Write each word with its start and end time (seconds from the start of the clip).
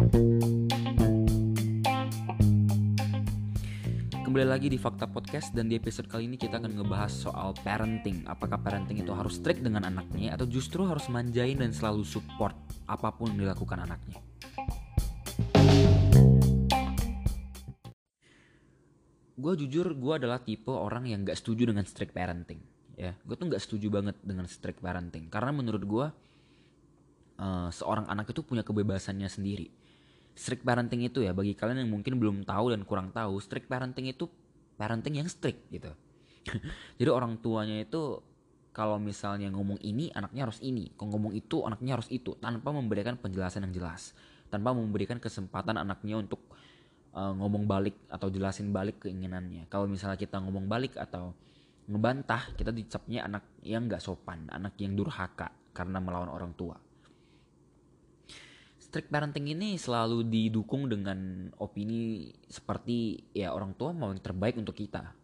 Kembali 0.00 0.16
lagi 4.48 4.72
di 4.72 4.80
Fakta 4.80 5.04
Podcast 5.04 5.52
dan 5.52 5.68
di 5.68 5.76
episode 5.76 6.08
kali 6.08 6.24
ini 6.24 6.40
kita 6.40 6.56
akan 6.56 6.72
ngebahas 6.80 7.12
soal 7.12 7.52
parenting. 7.60 8.24
Apakah 8.24 8.64
parenting 8.64 9.04
itu 9.04 9.12
harus 9.12 9.36
strict 9.36 9.60
dengan 9.60 9.84
anaknya 9.84 10.40
atau 10.40 10.48
justru 10.48 10.88
harus 10.88 11.04
manjain 11.12 11.60
dan 11.60 11.76
selalu 11.76 12.08
support 12.08 12.56
apa 12.88 13.12
pun 13.12 13.36
dilakukan 13.36 13.84
anaknya. 13.84 14.16
Gue 19.36 19.52
jujur 19.60 19.92
gue 19.92 20.12
adalah 20.16 20.40
tipe 20.40 20.72
orang 20.72 21.12
yang 21.12 21.28
gak 21.28 21.36
setuju 21.36 21.76
dengan 21.76 21.84
strict 21.84 22.16
parenting. 22.16 22.64
Ya, 22.96 23.20
gue 23.20 23.36
tuh 23.36 23.52
gak 23.52 23.60
setuju 23.60 23.92
banget 23.92 24.16
dengan 24.24 24.48
strict 24.48 24.80
parenting 24.80 25.28
karena 25.28 25.52
menurut 25.52 25.84
gue 25.84 26.06
uh, 27.36 27.68
seorang 27.68 28.08
anak 28.08 28.32
itu 28.32 28.40
punya 28.40 28.64
kebebasannya 28.64 29.28
sendiri 29.28 29.80
strict 30.34 30.62
parenting 30.64 31.04
itu 31.04 31.20
ya 31.24 31.34
bagi 31.34 31.52
kalian 31.52 31.84
yang 31.84 31.90
mungkin 31.92 32.16
belum 32.16 32.36
tahu 32.48 32.72
dan 32.72 32.82
kurang 32.86 33.12
tahu 33.12 33.36
strict 33.42 33.66
parenting 33.66 34.08
itu 34.10 34.26
parenting 34.80 35.20
yang 35.20 35.28
strict 35.28 35.68
gitu. 35.68 35.92
Jadi 36.98 37.10
orang 37.10 37.36
tuanya 37.38 37.84
itu 37.84 38.22
kalau 38.70 38.96
misalnya 38.96 39.50
ngomong 39.52 39.82
ini 39.82 40.08
anaknya 40.14 40.48
harus 40.48 40.62
ini. 40.62 40.94
Kalau 40.94 41.18
ngomong 41.18 41.36
itu 41.36 41.66
anaknya 41.66 42.00
harus 42.00 42.08
itu. 42.08 42.38
Tanpa 42.38 42.70
memberikan 42.72 43.18
penjelasan 43.18 43.66
yang 43.68 43.74
jelas. 43.74 44.16
Tanpa 44.48 44.72
memberikan 44.72 45.18
kesempatan 45.20 45.76
anaknya 45.76 46.16
untuk 46.22 46.40
uh, 47.12 47.34
ngomong 47.34 47.66
balik 47.68 47.98
atau 48.08 48.32
jelasin 48.32 48.72
balik 48.72 49.04
keinginannya. 49.04 49.68
Kalau 49.68 49.90
misalnya 49.90 50.16
kita 50.16 50.40
ngomong 50.40 50.70
balik 50.70 50.96
atau 50.96 51.34
ngebantah 51.90 52.54
kita 52.54 52.70
dicapnya 52.70 53.26
anak 53.26 53.44
yang 53.66 53.90
nggak 53.90 53.98
sopan 53.98 54.46
anak 54.54 54.78
yang 54.78 54.94
durhaka 54.94 55.50
karena 55.74 55.98
melawan 55.98 56.30
orang 56.30 56.54
tua 56.54 56.78
strict 58.90 59.06
parenting 59.06 59.54
ini 59.54 59.78
selalu 59.78 60.26
didukung 60.26 60.90
dengan 60.90 61.46
opini 61.62 62.26
seperti 62.50 63.22
ya 63.30 63.54
orang 63.54 63.78
tua 63.78 63.94
mau 63.94 64.10
yang 64.10 64.18
terbaik 64.18 64.58
untuk 64.58 64.74
kita. 64.74 65.14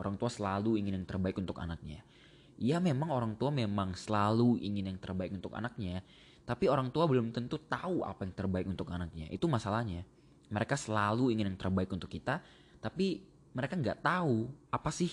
Orang 0.00 0.16
tua 0.16 0.32
selalu 0.32 0.80
ingin 0.80 0.96
yang 0.96 1.04
terbaik 1.04 1.36
untuk 1.36 1.60
anaknya. 1.60 2.00
Ya 2.56 2.80
memang 2.80 3.12
orang 3.12 3.36
tua 3.36 3.52
memang 3.52 3.92
selalu 3.92 4.56
ingin 4.64 4.88
yang 4.88 4.96
terbaik 4.96 5.36
untuk 5.36 5.52
anaknya, 5.52 6.00
tapi 6.48 6.72
orang 6.72 6.88
tua 6.88 7.04
belum 7.04 7.28
tentu 7.28 7.60
tahu 7.60 8.08
apa 8.08 8.24
yang 8.24 8.32
terbaik 8.32 8.64
untuk 8.64 8.88
anaknya. 8.88 9.28
Itu 9.28 9.52
masalahnya. 9.52 10.08
Mereka 10.48 10.80
selalu 10.80 11.36
ingin 11.36 11.52
yang 11.52 11.60
terbaik 11.60 11.92
untuk 11.92 12.08
kita, 12.08 12.40
tapi 12.80 13.20
mereka 13.52 13.76
nggak 13.76 14.00
tahu 14.00 14.48
apa 14.72 14.88
sih 14.88 15.12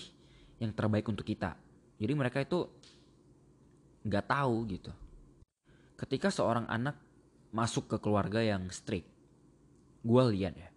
yang 0.56 0.72
terbaik 0.72 1.04
untuk 1.04 1.28
kita. 1.28 1.60
Jadi 2.00 2.12
mereka 2.16 2.40
itu 2.40 2.72
nggak 4.08 4.24
tahu 4.32 4.64
gitu. 4.72 4.96
Ketika 6.00 6.32
seorang 6.32 6.64
anak 6.72 7.07
masuk 7.54 7.88
ke 7.88 7.96
keluarga 8.00 8.40
yang 8.44 8.68
strict. 8.68 9.08
Gue 10.04 10.22
lihat 10.34 10.54
ya 10.56 10.70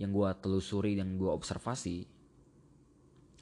yang 0.00 0.16
gue 0.16 0.28
telusuri 0.40 0.96
dan 0.96 1.20
gue 1.20 1.28
observasi 1.28 2.08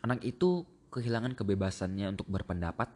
anak 0.02 0.26
itu 0.26 0.66
kehilangan 0.90 1.38
kebebasannya 1.38 2.18
untuk 2.18 2.26
berpendapat 2.26 2.90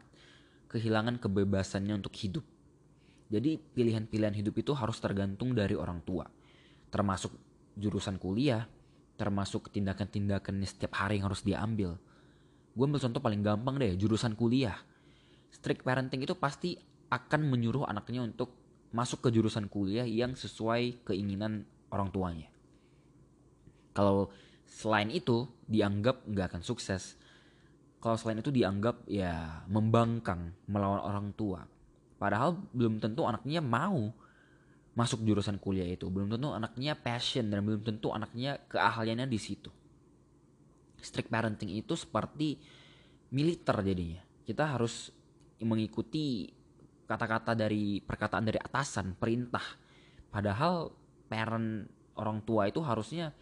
kehilangan 0.67 1.21
kebebasannya 1.21 1.95
untuk 1.95 2.11
hidup. 2.17 2.43
Jadi 3.29 3.55
pilihan-pilihan 3.55 4.35
hidup 4.35 4.55
itu 4.59 4.73
harus 4.73 4.97
tergantung 4.99 5.53
dari 5.53 5.77
orang 5.77 6.01
tua. 6.01 6.25
Termasuk 6.89 7.31
jurusan 7.77 8.17
kuliah 8.17 8.65
termasuk 9.13 9.69
tindakan-tindakan 9.69 10.65
setiap 10.65 10.97
hari 10.97 11.21
yang 11.21 11.29
harus 11.29 11.45
diambil. 11.45 11.97
Gue 12.73 12.85
ambil 12.89 13.01
contoh 13.01 13.21
paling 13.21 13.45
gampang 13.45 13.77
deh 13.77 13.93
jurusan 13.93 14.33
kuliah. 14.33 14.77
Strict 15.53 15.85
parenting 15.85 16.25
itu 16.25 16.33
pasti 16.33 16.73
akan 17.13 17.45
menyuruh 17.45 17.85
anaknya 17.85 18.25
untuk 18.25 18.57
masuk 18.93 19.25
ke 19.25 19.29
jurusan 19.33 19.65
kuliah 19.65 20.05
yang 20.05 20.37
sesuai 20.37 21.01
keinginan 21.03 21.65
orang 21.89 22.13
tuanya. 22.13 22.49
Kalau 23.97 24.29
selain 24.69 25.09
itu 25.09 25.49
dianggap 25.65 26.25
nggak 26.29 26.53
akan 26.53 26.63
sukses. 26.63 27.17
Kalau 27.97 28.15
selain 28.15 28.39
itu 28.39 28.53
dianggap 28.53 29.09
ya 29.09 29.65
membangkang 29.65 30.53
melawan 30.69 31.01
orang 31.01 31.27
tua. 31.33 31.65
Padahal 32.21 32.55
belum 32.71 33.01
tentu 33.01 33.25
anaknya 33.25 33.59
mau 33.59 34.13
masuk 34.93 35.25
jurusan 35.25 35.57
kuliah 35.57 35.89
itu. 35.89 36.05
Belum 36.13 36.29
tentu 36.29 36.53
anaknya 36.53 36.93
passion 36.93 37.49
dan 37.49 37.65
belum 37.65 37.81
tentu 37.81 38.13
anaknya 38.13 38.61
keahliannya 38.69 39.25
di 39.25 39.39
situ. 39.41 39.73
Strict 41.01 41.33
parenting 41.33 41.73
itu 41.73 41.97
seperti 41.97 42.61
militer 43.33 43.75
jadinya. 43.81 44.21
Kita 44.45 44.77
harus 44.77 45.09
mengikuti 45.63 46.51
kata-kata 47.07 47.53
dari 47.57 47.99
perkataan 47.99 48.45
dari 48.47 48.59
atasan 48.59 49.15
perintah. 49.17 49.63
Padahal 50.31 50.89
parent 51.29 51.87
orang 52.17 52.41
tua 52.45 52.69
itu 52.69 52.81
harusnya 52.81 53.33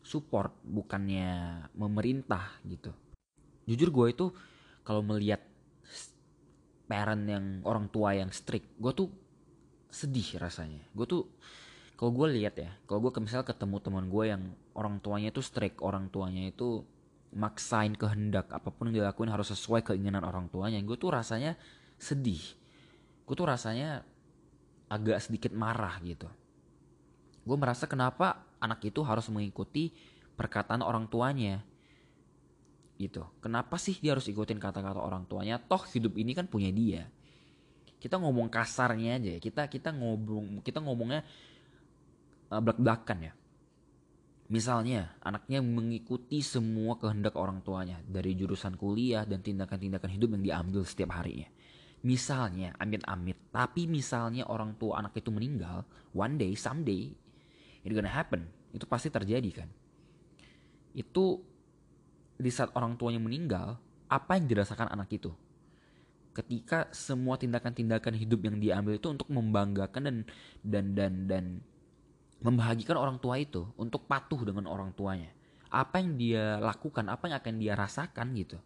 support 0.00 0.54
bukannya 0.64 1.68
memerintah 1.76 2.60
gitu. 2.64 2.90
Jujur 3.68 3.90
gue 3.92 4.06
itu 4.10 4.26
kalau 4.82 5.04
melihat 5.04 5.44
parent 6.90 7.22
yang 7.28 7.44
orang 7.62 7.86
tua 7.92 8.18
yang 8.18 8.34
strict 8.34 8.66
gue 8.80 8.92
tuh 8.94 9.08
sedih 9.92 10.40
rasanya. 10.42 10.82
Gue 10.90 11.06
tuh 11.06 11.22
kalau 12.00 12.16
gue 12.16 12.32
lihat 12.40 12.56
ya 12.56 12.72
kalau 12.88 13.04
gue 13.04 13.12
misalnya 13.20 13.44
ketemu 13.44 13.76
teman 13.84 14.08
gue 14.08 14.24
yang 14.24 14.42
orang 14.72 14.96
tuanya 15.04 15.28
itu 15.28 15.44
strict 15.44 15.84
orang 15.84 16.08
tuanya 16.08 16.48
itu 16.48 16.80
maksain 17.36 17.92
kehendak 17.94 18.48
apa 18.50 18.72
pun 18.72 18.88
yang 18.88 19.04
dilakuin 19.04 19.28
harus 19.28 19.52
sesuai 19.52 19.84
keinginan 19.84 20.24
orang 20.24 20.48
tuanya 20.48 20.80
gue 20.80 20.96
tuh 20.96 21.12
rasanya 21.12 21.60
sedih 22.00 22.40
gue 23.30 23.38
tuh 23.38 23.46
rasanya 23.46 24.02
agak 24.90 25.22
sedikit 25.22 25.54
marah 25.54 25.94
gitu. 26.02 26.26
Gue 27.46 27.54
merasa 27.54 27.86
kenapa 27.86 28.42
anak 28.58 28.82
itu 28.82 29.06
harus 29.06 29.30
mengikuti 29.30 29.94
perkataan 30.34 30.82
orang 30.82 31.06
tuanya 31.06 31.62
gitu. 32.98 33.22
Kenapa 33.38 33.78
sih 33.78 33.94
dia 34.02 34.18
harus 34.18 34.26
ikutin 34.26 34.58
kata-kata 34.58 34.98
orang 34.98 35.30
tuanya? 35.30 35.62
Toh 35.62 35.78
hidup 35.94 36.18
ini 36.18 36.34
kan 36.34 36.50
punya 36.50 36.74
dia. 36.74 37.06
Kita 38.02 38.18
ngomong 38.18 38.50
kasarnya 38.50 39.22
aja 39.22 39.38
kita 39.38 39.70
kita 39.70 39.94
ngomong 39.94 40.66
kita 40.66 40.82
ngomongnya 40.82 41.22
uh, 42.50 42.58
belak-belakan 42.58 43.30
ya. 43.30 43.32
Misalnya, 44.50 45.14
anaknya 45.22 45.62
mengikuti 45.62 46.42
semua 46.42 46.98
kehendak 46.98 47.38
orang 47.38 47.62
tuanya. 47.62 48.02
Dari 48.02 48.34
jurusan 48.34 48.74
kuliah 48.74 49.22
dan 49.22 49.46
tindakan-tindakan 49.46 50.10
hidup 50.10 50.34
yang 50.34 50.42
diambil 50.42 50.82
setiap 50.82 51.14
harinya. 51.14 51.46
Misalnya, 52.00 52.72
amit-amit, 52.80 53.36
tapi 53.52 53.84
misalnya 53.84 54.48
orang 54.48 54.72
tua 54.80 55.04
anak 55.04 55.20
itu 55.20 55.28
meninggal, 55.28 55.84
one 56.16 56.40
day, 56.40 56.56
someday, 56.56 57.12
itu 57.84 57.92
gonna 57.92 58.08
happen. 58.08 58.48
Itu 58.72 58.88
pasti 58.88 59.12
terjadi 59.12 59.50
kan. 59.52 59.68
Itu 60.96 61.44
di 62.40 62.48
saat 62.48 62.72
orang 62.72 62.96
tuanya 62.96 63.20
meninggal, 63.20 63.76
apa 64.08 64.40
yang 64.40 64.48
dirasakan 64.48 64.88
anak 64.88 65.12
itu? 65.12 65.28
Ketika 66.32 66.88
semua 66.96 67.36
tindakan-tindakan 67.36 68.16
hidup 68.16 68.48
yang 68.48 68.56
diambil 68.56 68.96
itu 68.96 69.08
untuk 69.12 69.28
membanggakan 69.28 70.00
dan 70.00 70.16
dan 70.64 70.84
dan 70.96 71.12
dan 71.28 71.44
membahagikan 72.40 72.96
orang 72.96 73.20
tua 73.20 73.36
itu 73.36 73.68
untuk 73.76 74.08
patuh 74.08 74.40
dengan 74.48 74.64
orang 74.72 74.96
tuanya. 74.96 75.28
Apa 75.68 76.00
yang 76.00 76.16
dia 76.16 76.56
lakukan, 76.56 77.12
apa 77.12 77.28
yang 77.28 77.36
akan 77.36 77.54
dia 77.60 77.72
rasakan 77.76 78.32
gitu 78.40 78.56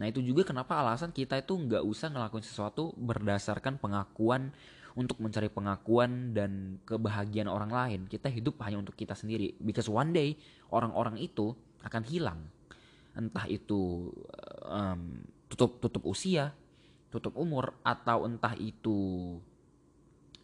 Nah 0.00 0.08
itu 0.08 0.24
juga 0.24 0.48
kenapa 0.48 0.80
alasan 0.80 1.12
kita 1.12 1.36
itu 1.36 1.52
nggak 1.52 1.84
usah 1.84 2.08
ngelakuin 2.08 2.40
sesuatu 2.40 2.96
berdasarkan 2.96 3.76
pengakuan 3.76 4.48
untuk 4.96 5.20
mencari 5.20 5.52
pengakuan 5.52 6.32
dan 6.32 6.80
kebahagiaan 6.88 7.52
orang 7.52 7.70
lain. 7.70 8.00
Kita 8.08 8.32
hidup 8.32 8.56
hanya 8.64 8.80
untuk 8.80 8.96
kita 8.96 9.12
sendiri. 9.12 9.54
Because 9.60 9.92
one 9.92 10.16
day 10.16 10.40
orang-orang 10.72 11.20
itu 11.20 11.52
akan 11.84 12.02
hilang. 12.08 12.40
Entah 13.12 13.44
itu 13.46 14.08
um, 14.64 15.20
tutup 15.52 15.78
tutup 15.84 16.02
usia, 16.08 16.56
tutup 17.12 17.36
umur, 17.36 17.76
atau 17.84 18.24
entah 18.24 18.56
itu 18.56 19.36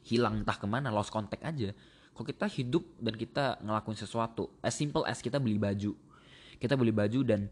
hilang 0.07 0.45
entah 0.45 0.61
ke 0.61 0.67
mana, 0.69 0.93
lost 0.93 1.11
contact 1.11 1.43
aja. 1.43 1.73
Kalau 2.15 2.27
kita 2.29 2.47
hidup 2.49 2.85
dan 3.01 3.15
kita 3.17 3.45
ngelakuin 3.61 3.99
sesuatu, 3.99 4.53
as 4.61 4.77
simple 4.77 5.05
as 5.05 5.19
kita 5.21 5.41
beli 5.41 5.59
baju, 5.59 5.93
kita 6.57 6.77
beli 6.79 6.93
baju 6.95 7.21
dan 7.27 7.49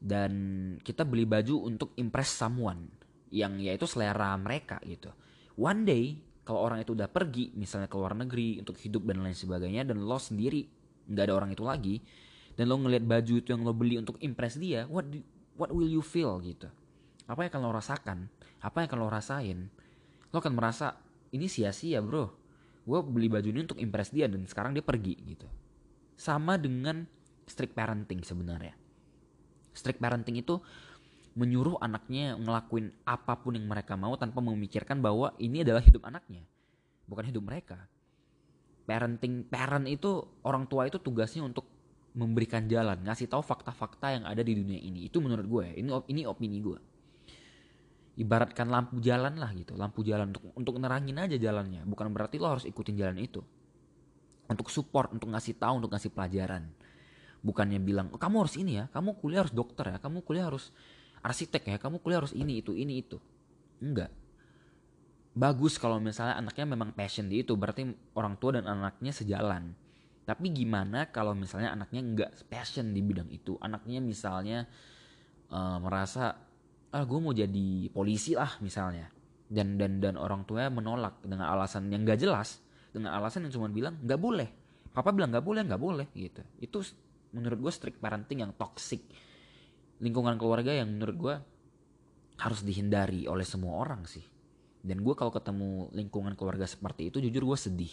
dan 0.00 0.32
kita 0.80 1.04
beli 1.04 1.28
baju 1.28 1.68
untuk 1.68 1.92
impress 2.00 2.32
someone 2.32 2.88
yang 3.28 3.60
yaitu 3.60 3.84
selera 3.84 4.32
mereka 4.40 4.80
gitu. 4.88 5.12
One 5.60 5.84
day 5.84 6.16
kalau 6.42 6.64
orang 6.64 6.82
itu 6.82 6.96
udah 6.96 7.06
pergi 7.06 7.52
misalnya 7.52 7.86
ke 7.86 7.94
luar 8.00 8.16
negeri 8.16 8.58
untuk 8.58 8.80
hidup 8.80 9.04
dan 9.04 9.20
lain 9.20 9.36
sebagainya 9.36 9.84
dan 9.84 10.00
lo 10.02 10.16
sendiri 10.16 10.66
nggak 11.06 11.24
ada 11.28 11.34
orang 11.36 11.50
itu 11.52 11.62
lagi 11.62 12.00
dan 12.56 12.64
lo 12.66 12.80
ngelihat 12.80 13.04
baju 13.04 13.34
itu 13.38 13.48
yang 13.52 13.62
lo 13.62 13.76
beli 13.76 14.00
untuk 14.00 14.16
impress 14.24 14.56
dia, 14.56 14.88
what 14.88 15.06
do, 15.06 15.20
what 15.60 15.70
will 15.70 15.86
you 15.86 16.02
feel 16.02 16.40
gitu? 16.40 16.66
Apa 17.28 17.46
yang 17.46 17.52
akan 17.54 17.60
lo 17.62 17.70
rasakan? 17.76 18.18
Apa 18.64 18.82
yang 18.82 18.88
akan 18.90 18.98
lo 18.98 19.08
rasain? 19.12 19.58
Lo 20.32 20.42
akan 20.42 20.56
merasa 20.56 20.98
ini 21.30 21.46
sia-sia 21.46 22.02
bro. 22.02 22.32
Gue 22.82 22.98
beli 23.04 23.28
baju 23.30 23.46
ini 23.52 23.60
untuk 23.68 23.78
impress 23.78 24.10
dia 24.10 24.26
dan 24.26 24.42
sekarang 24.48 24.72
dia 24.74 24.82
pergi 24.82 25.14
gitu. 25.22 25.46
Sama 26.16 26.56
dengan 26.58 27.06
strict 27.46 27.76
parenting 27.76 28.24
sebenarnya 28.26 28.79
strict 29.74 30.02
parenting 30.02 30.40
itu 30.40 30.58
menyuruh 31.38 31.78
anaknya 31.78 32.34
ngelakuin 32.34 32.90
apa 33.06 33.38
pun 33.38 33.54
yang 33.54 33.66
mereka 33.70 33.94
mau 33.94 34.18
tanpa 34.18 34.42
memikirkan 34.42 34.98
bahwa 34.98 35.30
ini 35.38 35.62
adalah 35.62 35.80
hidup 35.80 36.02
anaknya, 36.06 36.42
bukan 37.06 37.24
hidup 37.30 37.44
mereka. 37.46 37.78
parenting 38.90 39.46
parent 39.46 39.86
itu 39.86 40.18
orang 40.42 40.66
tua 40.66 40.82
itu 40.82 40.98
tugasnya 40.98 41.46
untuk 41.46 41.62
memberikan 42.14 42.66
jalan 42.66 42.98
ngasih 43.06 43.30
tahu 43.30 43.38
fakta-fakta 43.38 44.18
yang 44.18 44.24
ada 44.26 44.42
di 44.42 44.58
dunia 44.58 44.82
ini 44.82 45.06
itu 45.06 45.22
menurut 45.22 45.46
gue 45.46 45.62
ya. 45.62 45.74
ini 45.78 45.88
ini 46.10 46.20
opini 46.26 46.58
gue 46.58 46.78
ibaratkan 48.18 48.66
lampu 48.66 48.98
jalan 48.98 49.38
lah 49.38 49.54
gitu 49.54 49.78
lampu 49.78 50.02
jalan 50.02 50.34
untuk 50.34 50.50
untuk 50.58 50.74
nerangin 50.82 51.22
aja 51.22 51.38
jalannya 51.38 51.86
bukan 51.86 52.10
berarti 52.10 52.42
lo 52.42 52.58
harus 52.58 52.66
ikutin 52.66 52.98
jalan 52.98 53.16
itu 53.22 53.40
untuk 54.50 54.66
support 54.74 55.14
untuk 55.14 55.30
ngasih 55.30 55.54
tahu 55.54 55.78
untuk 55.78 55.94
ngasih 55.94 56.10
pelajaran 56.10 56.66
bukannya 57.40 57.80
bilang 57.80 58.12
oh, 58.12 58.20
kamu 58.20 58.46
harus 58.46 58.56
ini 58.60 58.80
ya 58.80 58.84
kamu 58.92 59.16
kuliah 59.16 59.44
harus 59.44 59.54
dokter 59.54 59.88
ya 59.88 59.98
kamu 60.00 60.20
kuliah 60.24 60.52
harus 60.52 60.72
arsitek 61.20 61.76
ya 61.76 61.76
kamu 61.76 62.00
kuliah 62.00 62.20
harus 62.24 62.32
ini 62.32 62.60
itu 62.60 62.72
ini 62.76 63.00
itu. 63.00 63.20
Enggak. 63.80 64.12
Bagus 65.30 65.78
kalau 65.78 66.02
misalnya 66.02 66.36
anaknya 66.36 66.66
memang 66.68 66.90
passion 66.92 67.30
di 67.30 67.40
itu 67.40 67.54
berarti 67.54 67.86
orang 68.18 68.34
tua 68.40 68.60
dan 68.60 68.66
anaknya 68.66 69.12
sejalan. 69.14 69.72
Tapi 70.26 70.46
gimana 70.52 71.08
kalau 71.08 71.32
misalnya 71.32 71.72
anaknya 71.72 72.00
nggak 72.02 72.30
passion 72.50 72.92
di 72.92 73.00
bidang 73.00 73.30
itu? 73.32 73.56
Anaknya 73.62 74.02
misalnya 74.04 74.68
uh, 75.48 75.78
merasa 75.80 76.36
ah 76.90 77.04
gue 77.06 77.18
mau 77.22 77.32
jadi 77.32 77.88
polisi 77.94 78.34
lah 78.36 78.58
misalnya. 78.60 79.08
Dan 79.50 79.80
dan 79.80 79.98
dan 79.98 80.14
orang 80.14 80.46
tuanya 80.46 80.70
menolak 80.70 81.26
dengan 81.26 81.50
alasan 81.50 81.90
yang 81.90 82.06
gak 82.06 82.22
jelas 82.22 82.62
dengan 82.90 83.14
alasan 83.14 83.46
yang 83.46 83.54
cuma 83.54 83.70
bilang 83.70 83.98
nggak 84.02 84.20
boleh. 84.20 84.48
Papa 84.90 85.14
bilang 85.14 85.30
nggak 85.30 85.46
boleh 85.46 85.62
nggak 85.66 85.82
boleh 85.82 86.06
gitu. 86.14 86.42
Itu 86.58 86.82
menurut 87.34 87.58
gue 87.58 87.72
strict 87.72 87.98
parenting 88.02 88.42
yang 88.42 88.52
toxic. 88.54 89.02
Lingkungan 90.00 90.40
keluarga 90.40 90.72
yang 90.72 90.90
menurut 90.90 91.16
gue 91.16 91.34
harus 92.40 92.60
dihindari 92.64 93.28
oleh 93.28 93.44
semua 93.44 93.76
orang 93.78 94.08
sih. 94.08 94.24
Dan 94.80 95.04
gue 95.04 95.12
kalau 95.12 95.28
ketemu 95.28 95.92
lingkungan 95.92 96.32
keluarga 96.34 96.64
seperti 96.64 97.12
itu 97.12 97.20
jujur 97.20 97.52
gue 97.52 97.58
sedih. 97.58 97.92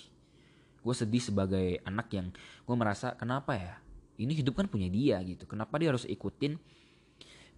Gue 0.79 0.95
sedih 0.95 1.19
sebagai 1.19 1.83
anak 1.83 2.07
yang 2.15 2.31
gue 2.63 2.75
merasa 2.79 3.13
kenapa 3.19 3.59
ya? 3.59 3.75
Ini 4.17 4.33
hidup 4.33 4.57
kan 4.57 4.71
punya 4.71 4.87
dia 4.87 5.19
gitu. 5.27 5.45
Kenapa 5.45 5.77
dia 5.77 5.91
harus 5.91 6.07
ikutin 6.07 6.55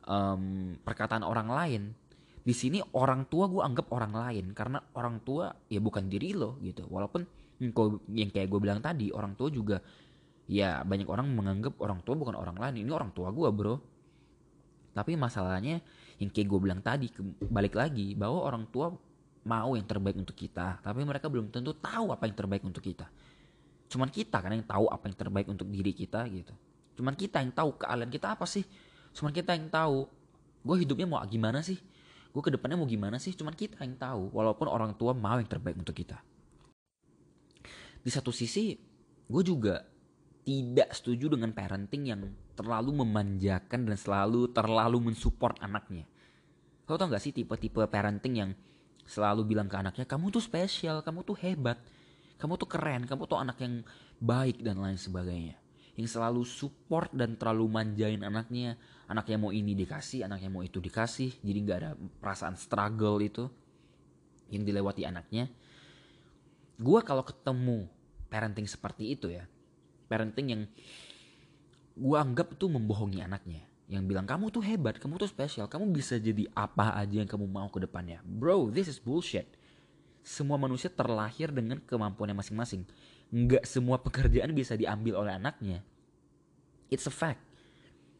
um, 0.09 0.75
perkataan 0.81 1.21
orang 1.21 1.47
lain? 1.47 1.83
Di 2.41 2.57
sini 2.57 2.81
orang 2.97 3.29
tua 3.29 3.45
gue 3.45 3.61
anggap 3.61 3.93
orang 3.93 4.17
lain 4.17 4.45
karena 4.57 4.81
orang 4.97 5.21
tua 5.21 5.53
ya 5.69 5.77
bukan 5.77 6.09
diri 6.09 6.33
lo 6.33 6.57
gitu. 6.65 6.89
Walaupun 6.89 7.21
yang 8.17 8.33
kayak 8.33 8.49
gue 8.49 8.59
bilang 8.59 8.81
tadi 8.81 9.13
orang 9.13 9.37
tua 9.37 9.53
juga 9.53 9.77
ya 10.49 10.81
banyak 10.81 11.05
orang 11.05 11.29
menganggap 11.29 11.77
orang 11.77 12.01
tua 12.01 12.17
bukan 12.17 12.33
orang 12.33 12.57
lain 12.57 12.81
ini 12.81 12.89
orang 12.89 13.13
tua 13.13 13.29
gue 13.29 13.49
bro 13.53 13.77
tapi 14.97 15.13
masalahnya 15.13 15.85
yang 16.17 16.29
kayak 16.33 16.47
gue 16.49 16.59
bilang 16.59 16.81
tadi 16.81 17.13
balik 17.45 17.77
lagi 17.77 18.17
bahwa 18.17 18.49
orang 18.49 18.65
tua 18.73 18.89
mau 19.47 19.73
yang 19.75 19.87
terbaik 19.87 20.19
untuk 20.19 20.35
kita, 20.35 20.83
tapi 20.83 21.01
mereka 21.07 21.31
belum 21.31 21.49
tentu 21.49 21.71
tahu 21.73 22.11
apa 22.11 22.27
yang 22.27 22.35
terbaik 22.35 22.63
untuk 22.67 22.83
kita. 22.83 23.07
Cuman 23.89 24.11
kita 24.11 24.37
kan 24.43 24.51
yang 24.53 24.65
tahu 24.67 24.85
apa 24.91 25.09
yang 25.09 25.17
terbaik 25.17 25.47
untuk 25.49 25.65
diri 25.71 25.95
kita 25.95 26.27
gitu. 26.29 26.53
Cuman 26.99 27.15
kita 27.15 27.41
yang 27.41 27.49
tahu 27.55 27.79
keahlian 27.79 28.11
kita 28.11 28.37
apa 28.37 28.45
sih. 28.45 28.61
Cuman 29.15 29.33
kita 29.33 29.57
yang 29.57 29.71
tahu 29.71 30.05
gue 30.61 30.75
hidupnya 30.85 31.09
mau 31.09 31.23
gimana 31.25 31.65
sih. 31.65 31.81
Gue 32.29 32.45
ke 32.45 32.53
depannya 32.53 32.77
mau 32.77 32.85
gimana 32.85 33.17
sih. 33.17 33.33
Cuman 33.33 33.57
kita 33.57 33.81
yang 33.81 33.97
tahu. 33.97 34.29
Walaupun 34.29 34.69
orang 34.69 34.93
tua 34.93 35.17
mau 35.17 35.41
yang 35.41 35.49
terbaik 35.49 35.73
untuk 35.79 35.97
kita. 35.97 36.21
Di 38.05 38.11
satu 38.13 38.29
sisi 38.29 38.77
gue 39.25 39.41
juga 39.41 39.81
tidak 40.49 40.97
setuju 40.97 41.37
dengan 41.37 41.53
parenting 41.53 42.09
yang 42.09 42.25
terlalu 42.57 43.05
memanjakan 43.05 43.85
dan 43.85 43.93
selalu 43.93 44.49
terlalu 44.49 45.13
mensupport 45.13 45.53
anaknya. 45.61 46.09
Kau 46.89 46.97
tau 46.97 47.05
gak 47.05 47.21
sih 47.21 47.29
tipe-tipe 47.29 47.85
parenting 47.85 48.33
yang 48.33 48.51
selalu 49.05 49.45
bilang 49.45 49.69
ke 49.69 49.77
anaknya 49.77 50.09
kamu 50.09 50.33
tuh 50.33 50.41
spesial, 50.41 51.05
kamu 51.05 51.21
tuh 51.21 51.37
hebat, 51.45 51.77
kamu 52.41 52.57
tuh 52.57 52.65
keren, 52.65 53.05
kamu 53.05 53.29
tuh 53.29 53.37
anak 53.37 53.61
yang 53.61 53.85
baik 54.17 54.65
dan 54.65 54.81
lain 54.81 54.97
sebagainya. 54.97 55.53
Yang 55.93 56.17
selalu 56.17 56.41
support 56.41 57.13
dan 57.13 57.37
terlalu 57.37 57.69
manjain 57.69 58.25
anaknya, 58.25 58.73
anaknya 59.05 59.37
mau 59.37 59.53
ini 59.53 59.77
dikasih, 59.77 60.25
anaknya 60.25 60.49
mau 60.49 60.65
itu 60.65 60.81
dikasih, 60.81 61.45
jadi 61.45 61.57
nggak 61.61 61.77
ada 61.77 61.91
perasaan 61.93 62.57
struggle 62.57 63.21
itu 63.21 63.45
yang 64.49 64.65
dilewati 64.65 65.05
anaknya. 65.05 65.45
Gua 66.81 67.05
kalau 67.05 67.21
ketemu 67.21 67.85
parenting 68.33 68.65
seperti 68.65 69.13
itu 69.13 69.29
ya, 69.29 69.45
parenting 70.09 70.47
yang 70.49 70.61
gua 71.93 72.25
anggap 72.25 72.57
tuh 72.57 72.67
membohongi 72.73 73.21
anaknya 73.21 73.69
yang 73.89 74.05
bilang 74.05 74.29
kamu 74.29 74.53
tuh 74.53 74.61
hebat, 74.61 75.01
kamu 75.01 75.17
tuh 75.17 75.25
spesial, 75.25 75.65
kamu 75.65 75.89
bisa 75.89 76.21
jadi 76.21 76.45
apa 76.53 76.93
aja 76.93 77.25
yang 77.25 77.29
kamu 77.29 77.49
mau 77.49 77.65
ke 77.73 77.81
depannya. 77.81 78.21
Bro, 78.21 78.69
this 78.69 78.85
is 78.85 79.01
bullshit. 79.01 79.49
Semua 80.21 80.61
manusia 80.61 80.93
terlahir 80.93 81.49
dengan 81.49 81.81
kemampuannya 81.81 82.37
masing-masing. 82.37 82.85
Nggak 83.33 83.65
semua 83.65 83.97
pekerjaan 83.97 84.53
bisa 84.53 84.77
diambil 84.77 85.25
oleh 85.25 85.33
anaknya. 85.41 85.81
It's 86.93 87.09
a 87.09 87.13
fact. 87.13 87.41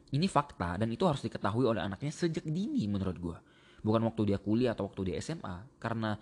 Ini 0.09 0.25
fakta 0.25 0.81
dan 0.81 0.89
itu 0.89 1.06
harus 1.06 1.21
diketahui 1.21 1.69
oleh 1.69 1.85
anaknya 1.85 2.09
sejak 2.09 2.50
dini 2.50 2.89
menurut 2.89 3.18
gue. 3.21 3.38
Bukan 3.85 4.01
waktu 4.09 4.33
dia 4.33 4.42
kuliah 4.42 4.74
atau 4.74 4.89
waktu 4.89 5.13
dia 5.13 5.21
SMA. 5.21 5.69
Karena 5.77 6.18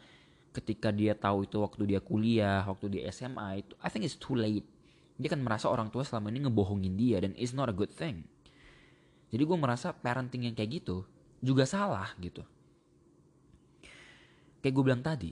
ketika 0.52 0.92
dia 0.92 1.16
tahu 1.16 1.48
itu 1.48 1.56
waktu 1.64 1.96
dia 1.96 2.04
kuliah, 2.04 2.68
waktu 2.68 3.00
dia 3.00 3.08
SMA 3.16 3.64
itu 3.64 3.80
I 3.80 3.88
think 3.88 4.04
it's 4.04 4.20
too 4.20 4.36
late. 4.36 4.68
Dia 5.18 5.34
kan 5.34 5.42
merasa 5.42 5.68
orang 5.68 5.90
tua 5.90 6.06
selama 6.06 6.30
ini 6.30 6.46
ngebohongin 6.46 6.94
dia 6.94 7.18
dan 7.22 7.34
it's 7.36 7.54
not 7.54 7.68
a 7.70 7.76
good 7.76 7.90
thing 7.90 8.26
jadi 9.28 9.44
gue 9.44 9.58
merasa 9.60 9.92
parenting 9.92 10.48
yang 10.48 10.56
kayak 10.56 10.84
gitu 10.84 11.04
juga 11.44 11.68
salah 11.68 12.16
gitu. 12.20 12.42
Kayak 14.64 14.74
gue 14.74 14.84
bilang 14.84 15.04
tadi, 15.04 15.32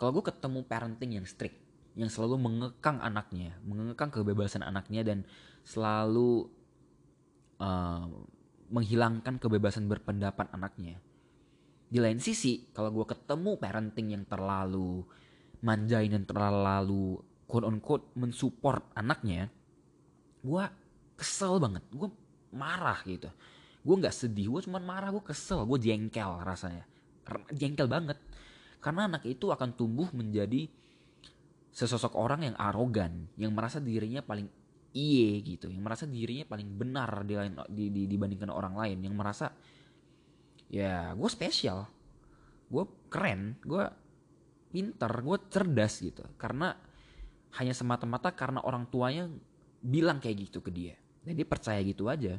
kalau 0.00 0.18
gue 0.18 0.24
ketemu 0.32 0.64
parenting 0.64 1.20
yang 1.20 1.26
strict, 1.28 1.56
yang 1.94 2.08
selalu 2.08 2.40
mengekang 2.40 2.98
anaknya, 3.04 3.54
mengekang 3.62 4.10
kebebasan 4.10 4.64
anaknya 4.64 5.04
dan 5.04 5.18
selalu 5.62 6.48
uh, 7.60 8.08
menghilangkan 8.72 9.36
kebebasan 9.36 9.86
berpendapat 9.86 10.48
anaknya. 10.52 10.96
Di 11.88 12.00
lain 12.00 12.20
sisi, 12.20 12.68
kalau 12.72 12.92
gue 12.92 13.06
ketemu 13.08 13.56
parenting 13.56 14.12
yang 14.12 14.24
terlalu 14.28 15.04
manjain 15.64 16.12
dan 16.12 16.24
terlalu 16.28 17.20
quote 17.48 17.64
on 17.64 17.80
quote 17.80 18.12
mensupport 18.14 18.92
anaknya, 18.92 19.48
gue 20.44 20.64
kesel 21.16 21.56
banget. 21.56 21.82
Gue 21.88 22.12
marah 22.52 23.00
gitu. 23.08 23.32
Gue 23.80 23.96
nggak 23.96 24.12
sedih 24.12 24.52
gue 24.52 24.60
cuma 24.68 24.78
marah 24.78 25.08
gue 25.08 25.24
kesel 25.24 25.64
gue 25.64 25.80
jengkel 25.80 26.44
rasanya. 26.44 26.84
Jengkel 27.56 27.88
banget. 27.88 28.20
Karena 28.78 29.08
anak 29.08 29.24
itu 29.24 29.48
akan 29.48 29.74
tumbuh 29.74 30.12
menjadi 30.12 30.68
sesosok 31.72 32.14
orang 32.16 32.52
yang 32.52 32.56
arogan 32.58 33.28
yang 33.38 33.54
merasa 33.54 33.78
dirinya 33.78 34.18
paling 34.24 34.48
iye 34.96 35.38
gitu 35.44 35.68
yang 35.68 35.84
merasa 35.84 36.08
dirinya 36.08 36.48
paling 36.48 36.74
benar 36.74 37.22
di 37.22 37.38
di, 37.70 37.84
di, 37.92 38.02
dibandingkan 38.08 38.50
orang 38.50 38.74
lain 38.74 38.98
yang 39.04 39.14
merasa 39.16 39.52
ya 40.68 41.16
gue 41.16 41.30
spesial. 41.32 41.88
Gue 42.68 42.84
keren 43.08 43.56
gue 43.64 43.84
pinter 44.68 45.12
gue 45.24 45.36
cerdas 45.48 45.94
gitu. 46.04 46.24
Karena 46.36 46.87
hanya 47.56 47.72
semata-mata 47.72 48.28
karena 48.36 48.60
orang 48.60 48.84
tuanya 48.92 49.32
bilang 49.80 50.20
kayak 50.20 50.50
gitu 50.50 50.60
ke 50.60 50.68
dia. 50.68 50.94
Dan 51.24 51.38
dia 51.38 51.48
percaya 51.48 51.80
gitu 51.80 52.10
aja. 52.12 52.36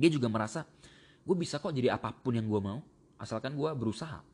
Dia 0.00 0.10
juga 0.10 0.32
merasa 0.32 0.64
gue 1.20 1.36
bisa 1.36 1.60
kok 1.60 1.76
jadi 1.76 1.92
apa 1.92 2.16
pun 2.16 2.32
yang 2.32 2.48
gue 2.48 2.60
mau. 2.60 2.80
Asalkan 3.20 3.52
gue 3.52 3.70
berusaha. 3.76 4.24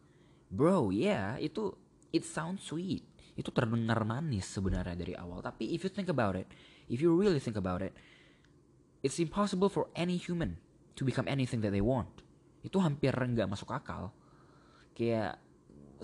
Bro 0.46 0.94
ya 0.94 1.02
yeah, 1.02 1.26
itu 1.42 1.74
it 2.14 2.22
sounds 2.22 2.62
sweet. 2.62 3.02
Itu 3.34 3.50
terdengar 3.50 4.06
manis 4.06 4.46
sebenarnya 4.46 4.94
dari 4.94 5.12
awal. 5.18 5.42
Tapi 5.42 5.74
if 5.74 5.82
you 5.82 5.90
think 5.90 6.06
about 6.06 6.38
it 6.38 6.46
if 6.86 7.02
you 7.02 7.10
really 7.10 7.42
think 7.42 7.58
about 7.58 7.82
it 7.82 7.90
it's 9.02 9.18
impossible 9.18 9.70
for 9.70 9.90
any 9.98 10.14
human 10.18 10.58
to 10.94 11.02
become 11.02 11.26
anything 11.26 11.58
that 11.62 11.74
they 11.74 11.82
want. 11.82 12.10
Itu 12.62 12.78
hampir 12.78 13.12
nggak 13.14 13.50
masuk 13.50 13.70
akal. 13.74 14.14
Kayak 14.96 15.38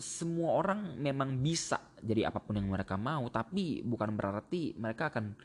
semua 0.00 0.56
orang 0.56 0.96
memang 0.96 1.36
bisa 1.40 1.92
jadi 2.00 2.32
apa 2.32 2.40
pun 2.40 2.56
yang 2.56 2.68
mereka 2.68 2.96
mau 2.96 3.28
tapi 3.28 3.84
bukan 3.84 4.16
berarti 4.16 4.72
mereka 4.76 5.12
akan 5.12 5.36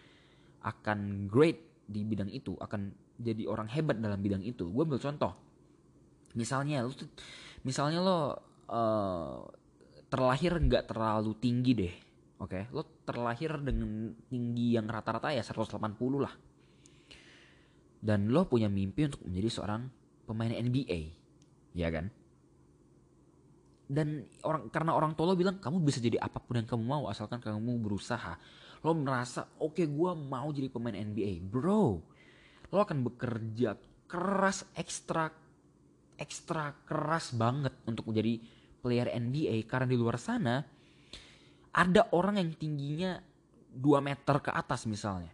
akan 0.64 1.00
great 1.28 1.86
di 1.88 2.04
bidang 2.04 2.28
itu 2.32 2.56
akan 2.60 2.92
jadi 3.18 3.50
orang 3.50 3.72
hebat 3.72 3.98
dalam 3.98 4.20
bidang 4.20 4.44
itu. 4.44 4.70
Gue 4.70 4.84
ambil 4.84 5.02
contoh. 5.02 5.34
Misalnya 6.38 6.86
lo 6.86 6.94
misalnya 7.66 8.00
lo 8.04 8.20
uh, 8.70 9.42
terlahir 10.12 10.60
nggak 10.60 10.86
terlalu 10.92 11.32
tinggi 11.40 11.72
deh 11.74 11.96
oke? 12.38 12.52
Okay? 12.52 12.64
lo 12.72 12.86
terlahir 13.08 13.58
dengan 13.64 14.14
tinggi 14.30 14.78
yang 14.78 14.86
rata-rata 14.86 15.34
ya 15.34 15.42
180 15.42 15.80
lah. 16.20 16.34
Dan 17.98 18.30
lo 18.30 18.46
punya 18.46 18.70
mimpi 18.70 19.10
untuk 19.10 19.26
menjadi 19.26 19.50
seorang 19.50 19.82
pemain 20.28 20.52
NBA 20.52 21.18
ya 21.78 21.94
kan 21.94 22.10
dan 23.88 24.28
orang 24.44 24.68
karena 24.68 24.92
orang 24.92 25.16
tua 25.16 25.32
lo 25.32 25.36
bilang 25.40 25.64
kamu 25.64 25.80
bisa 25.80 26.04
jadi 26.04 26.20
apa 26.20 26.44
pun 26.44 26.60
yang 26.60 26.68
kamu 26.68 26.84
mau 26.84 27.08
asalkan 27.08 27.40
kamu 27.40 27.80
berusaha 27.80 28.36
lo 28.84 28.92
merasa 28.94 29.48
oke 29.64 29.80
okay, 29.80 29.88
gue 29.88 30.12
mau 30.12 30.52
jadi 30.52 30.68
pemain 30.68 30.96
NBA 30.96 31.48
bro 31.48 32.04
lo 32.68 32.78
akan 32.84 33.08
bekerja 33.08 33.80
keras 34.12 34.68
ekstra 34.76 35.32
ekstra 36.20 36.84
keras 36.84 37.32
banget 37.32 37.72
untuk 37.88 38.12
menjadi 38.12 38.44
player 38.84 39.08
NBA 39.16 39.64
karena 39.72 39.88
di 39.88 39.96
luar 39.96 40.20
sana 40.20 40.60
ada 41.78 42.10
orang 42.12 42.42
yang 42.42 42.50
tingginya 42.58 43.22
2 43.78 44.02
meter 44.02 44.42
ke 44.42 44.50
atas 44.50 44.90
misalnya. 44.90 45.30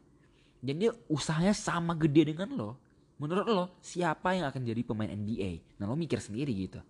Dan 0.60 0.80
dia 0.80 0.92
usahanya 1.08 1.56
sama 1.56 1.96
gede 1.96 2.36
dengan 2.36 2.52
lo. 2.52 2.72
Menurut 3.20 3.48
lo, 3.48 3.66
siapa 3.80 4.36
yang 4.36 4.52
akan 4.52 4.62
jadi 4.68 4.82
pemain 4.84 5.08
NBA? 5.08 5.80
Nah 5.80 5.88
lo 5.88 5.96
mikir 5.96 6.20
sendiri 6.20 6.52
gitu. 6.52 6.84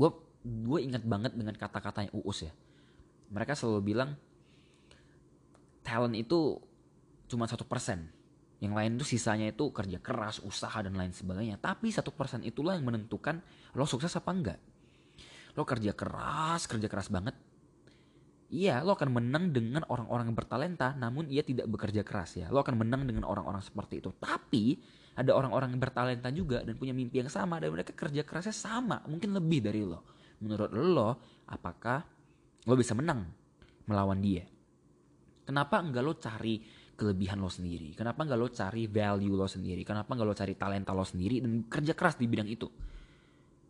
Gue 0.00 0.10
gue 0.40 0.80
ingat 0.80 1.04
banget 1.04 1.36
dengan 1.36 1.52
kata-katanya 1.52 2.08
Uus 2.16 2.48
ya. 2.48 2.52
Mereka 3.28 3.52
selalu 3.52 3.92
bilang 3.92 4.16
talent 5.84 6.16
itu 6.16 6.56
cuma 7.28 7.44
satu 7.44 7.68
persen. 7.68 8.08
Yang 8.60 8.72
lain 8.76 8.90
itu 8.96 9.04
sisanya 9.16 9.52
itu 9.52 9.72
kerja 9.72 10.00
keras, 10.00 10.40
usaha 10.40 10.80
dan 10.80 10.96
lain 10.96 11.12
sebagainya. 11.12 11.60
Tapi 11.60 11.92
satu 11.92 12.12
persen 12.12 12.40
itulah 12.44 12.76
yang 12.76 12.88
menentukan 12.88 13.44
lo 13.76 13.84
sukses 13.84 14.12
apa 14.16 14.32
enggak. 14.32 14.60
Lo 15.56 15.68
kerja 15.68 15.92
keras, 15.92 16.64
kerja 16.64 16.88
keras 16.88 17.12
banget, 17.12 17.36
Iya, 18.50 18.82
lo 18.82 18.98
akan 18.98 19.14
menang 19.14 19.54
dengan 19.54 19.86
orang-orang 19.86 20.26
yang 20.26 20.34
bertalenta, 20.34 20.98
namun 20.98 21.30
ia 21.30 21.46
tidak 21.46 21.70
bekerja 21.70 22.02
keras 22.02 22.34
ya. 22.34 22.50
Lo 22.50 22.58
akan 22.66 22.82
menang 22.82 23.06
dengan 23.06 23.22
orang-orang 23.22 23.62
seperti 23.62 24.02
itu. 24.02 24.10
Tapi 24.18 24.74
ada 25.18 25.30
orang-orang 25.34 25.74
yang 25.74 25.82
bertalenta 25.82 26.28
juga 26.30 26.62
dan 26.62 26.78
punya 26.78 26.94
mimpi 26.94 27.20
yang 27.20 27.30
sama 27.30 27.58
dan 27.58 27.74
mereka 27.74 27.92
kerja 27.92 28.22
kerasnya 28.22 28.54
sama, 28.54 29.02
mungkin 29.10 29.34
lebih 29.34 29.60
dari 29.64 29.82
lo. 29.82 30.06
Menurut 30.40 30.70
lo, 30.72 31.10
apakah 31.50 32.00
lo 32.64 32.74
bisa 32.78 32.94
menang 32.94 33.26
melawan 33.90 34.22
dia? 34.22 34.46
Kenapa 35.44 35.82
enggak 35.82 36.04
lo 36.06 36.14
cari 36.16 36.62
kelebihan 36.94 37.42
lo 37.42 37.50
sendiri? 37.50 37.92
Kenapa 37.98 38.22
enggak 38.22 38.38
lo 38.38 38.48
cari 38.48 38.86
value 38.86 39.34
lo 39.34 39.50
sendiri? 39.50 39.82
Kenapa 39.82 40.14
enggak 40.14 40.28
lo 40.30 40.34
cari 40.36 40.54
talenta 40.54 40.94
lo 40.94 41.02
sendiri 41.02 41.42
dan 41.42 41.66
kerja 41.66 41.92
keras 41.92 42.14
di 42.14 42.30
bidang 42.30 42.46
itu? 42.46 42.70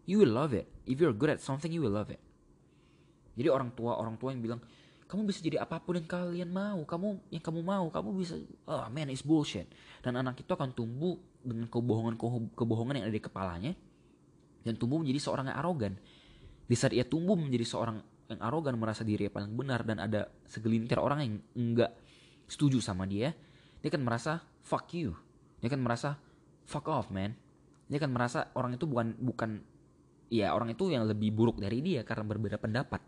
You 0.04 0.20
will 0.20 0.34
love 0.34 0.52
it. 0.52 0.68
If 0.84 1.00
you're 1.00 1.16
good 1.16 1.32
at 1.34 1.40
something, 1.40 1.70
you 1.72 1.80
will 1.80 1.94
love 1.94 2.12
it. 2.12 2.20
Jadi 3.38 3.48
orang 3.48 3.72
tua 3.72 3.96
orang 3.96 4.20
tua 4.20 4.34
yang 4.34 4.42
bilang 4.42 4.60
kamu 5.10 5.26
bisa 5.26 5.42
jadi 5.42 5.58
apa 5.58 5.82
pun 5.82 5.98
yang 5.98 6.06
kalian 6.06 6.50
mau, 6.54 6.86
kamu 6.86 7.34
yang 7.34 7.42
kamu 7.42 7.60
mau, 7.66 7.86
kamu 7.90 8.08
bisa, 8.14 8.38
oh 8.70 8.86
man 8.94 9.10
it's 9.10 9.26
bullshit. 9.26 9.66
Dan 9.98 10.14
anak 10.14 10.38
itu 10.38 10.50
akan 10.54 10.70
tumbuh 10.70 11.18
dengan 11.40 11.66
kebohongan 11.68 12.14
kebohongan 12.52 13.00
yang 13.00 13.06
ada 13.08 13.16
di 13.16 13.24
kepalanya 13.24 13.72
dan 14.64 14.74
tumbuh 14.76 15.00
menjadi 15.00 15.20
seorang 15.20 15.48
yang 15.48 15.58
arogan. 15.58 15.94
Di 16.70 16.76
saat 16.78 16.94
ia 16.94 17.02
tumbuh 17.02 17.34
menjadi 17.34 17.66
seorang 17.66 17.98
yang 18.30 18.40
arogan 18.46 18.78
merasa 18.78 19.02
diri 19.02 19.26
paling 19.26 19.50
benar 19.58 19.82
dan 19.82 19.98
ada 19.98 20.30
segelintir 20.46 21.02
orang 21.02 21.18
yang 21.24 21.34
enggak 21.58 21.90
setuju 22.46 22.78
sama 22.78 23.08
dia, 23.08 23.34
dia 23.82 23.88
akan 23.90 24.02
merasa 24.06 24.38
fuck 24.62 24.86
you. 24.94 25.16
Dia 25.58 25.68
akan 25.72 25.82
merasa 25.82 26.14
fuck 26.68 26.86
off 26.86 27.10
man. 27.10 27.34
Dia 27.90 27.98
akan 27.98 28.10
merasa 28.14 28.54
orang 28.54 28.78
itu 28.78 28.86
bukan 28.86 29.18
bukan 29.18 29.50
ya 30.30 30.54
orang 30.54 30.70
itu 30.78 30.86
yang 30.94 31.10
lebih 31.10 31.34
buruk 31.34 31.58
dari 31.58 31.82
dia 31.82 32.06
karena 32.06 32.22
berbeda 32.22 32.54
pendapat 32.62 33.02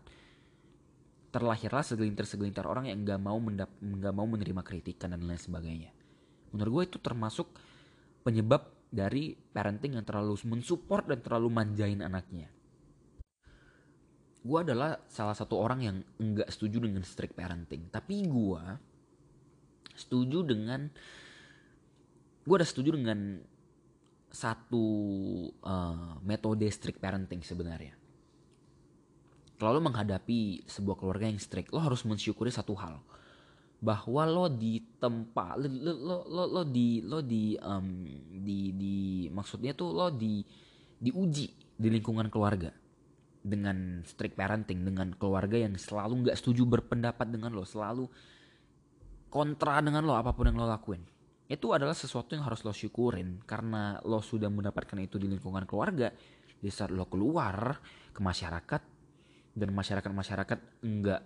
terlahirlah 1.33 1.81
segelintir-segelintir 1.81 2.61
orang 2.67 2.91
yang 2.91 3.01
nggak 3.01 3.17
mau 3.17 3.39
nggak 3.39 4.13
mau 4.13 4.27
menerima 4.29 4.61
kritikan 4.61 5.15
dan 5.15 5.25
lain 5.25 5.39
sebagainya. 5.39 5.89
Menurut 6.53 6.71
gue 6.71 6.83
itu 6.93 6.97
termasuk 7.01 7.49
penyebab 8.23 8.71
dari 8.87 9.35
parenting 9.35 9.99
yang 9.99 10.05
terlalu 10.07 10.39
mensupport 10.47 11.03
dan 11.11 11.19
terlalu 11.19 11.49
manjain 11.51 11.99
anaknya. 11.99 12.47
Gue 14.43 14.59
adalah 14.59 14.99
salah 15.07 15.35
satu 15.35 15.55
orang 15.55 15.79
yang 15.83 15.97
nggak 16.19 16.51
setuju 16.51 16.83
dengan 16.83 17.03
strict 17.03 17.35
parenting, 17.35 17.87
tapi 17.91 18.27
gue 18.27 18.63
setuju 19.93 20.43
dengan 20.43 20.89
gue 22.43 22.55
udah 22.55 22.67
setuju 22.67 22.99
dengan 22.99 23.39
satu 24.33 24.85
uh, 25.63 26.19
metode 26.25 26.67
strict 26.73 26.99
parenting 26.99 27.39
sebenarnya. 27.45 27.95
Kalau 29.55 29.79
lo 29.79 29.81
menghadapi 29.85 30.67
sebuah 30.67 30.99
keluarga 30.99 31.29
yang 31.29 31.39
strict 31.39 31.71
lo 31.71 31.79
harus 31.79 32.03
mensyukuri 32.03 32.51
satu 32.51 32.75
hal 32.75 32.99
bahwa 33.83 34.23
lo 34.23 34.47
di 34.47 34.79
tempat 34.95 35.59
lo 35.59 35.67
lo 35.67 36.17
lo, 36.23 36.43
lo, 36.47 36.61
di 36.63 37.03
lo 37.03 37.19
di 37.19 37.59
um, 37.59 38.07
di 38.31 38.71
di 38.71 38.95
maksudnya 39.27 39.75
tuh 39.75 39.91
lo 39.91 40.07
di 40.07 40.39
diuji 41.03 41.75
di 41.75 41.87
lingkungan 41.91 42.31
keluarga 42.31 42.71
dengan 43.43 43.99
strict 44.07 44.39
parenting 44.39 44.87
dengan 44.87 45.11
keluarga 45.19 45.59
yang 45.59 45.75
selalu 45.75 46.23
nggak 46.23 46.39
setuju 46.39 46.63
berpendapat 46.63 47.27
dengan 47.27 47.51
lo 47.51 47.67
selalu 47.67 48.07
kontra 49.27 49.81
dengan 49.81 50.05
lo 50.05 50.13
apa 50.13 50.29
pun 50.29 50.45
yang 50.45 50.61
lo 50.61 50.69
lakuin. 50.69 51.01
Itu 51.49 51.73
adalah 51.73 51.97
sesuatu 51.97 52.37
yang 52.37 52.45
harus 52.45 52.61
lo 52.61 52.69
syukurin. 52.69 53.41
Karena 53.49 53.97
lo 54.05 54.21
sudah 54.21 54.45
mendapatkan 54.47 54.93
itu 55.01 55.17
di 55.17 55.25
lingkungan 55.25 55.65
keluarga 55.65 56.13
di 56.61 56.69
saat 56.69 56.93
lo 56.93 57.09
keluar 57.09 57.81
ke 58.13 58.21
masyarakat 58.21 58.81
dan 59.57 59.69
masyarakat-masyarakat 59.73 60.85
enggak 60.85 61.21